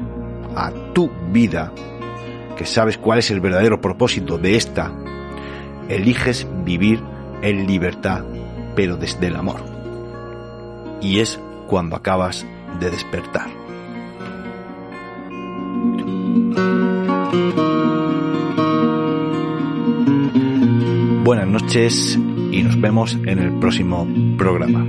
[0.55, 1.73] a tu vida,
[2.57, 4.91] que sabes cuál es el verdadero propósito de esta
[5.89, 7.01] eliges vivir
[7.41, 8.23] en libertad,
[8.75, 9.61] pero desde el amor.
[11.01, 12.45] Y es cuando acabas
[12.79, 13.49] de despertar.
[21.23, 22.17] Buenas noches
[22.51, 24.07] y nos vemos en el próximo
[24.37, 24.85] programa.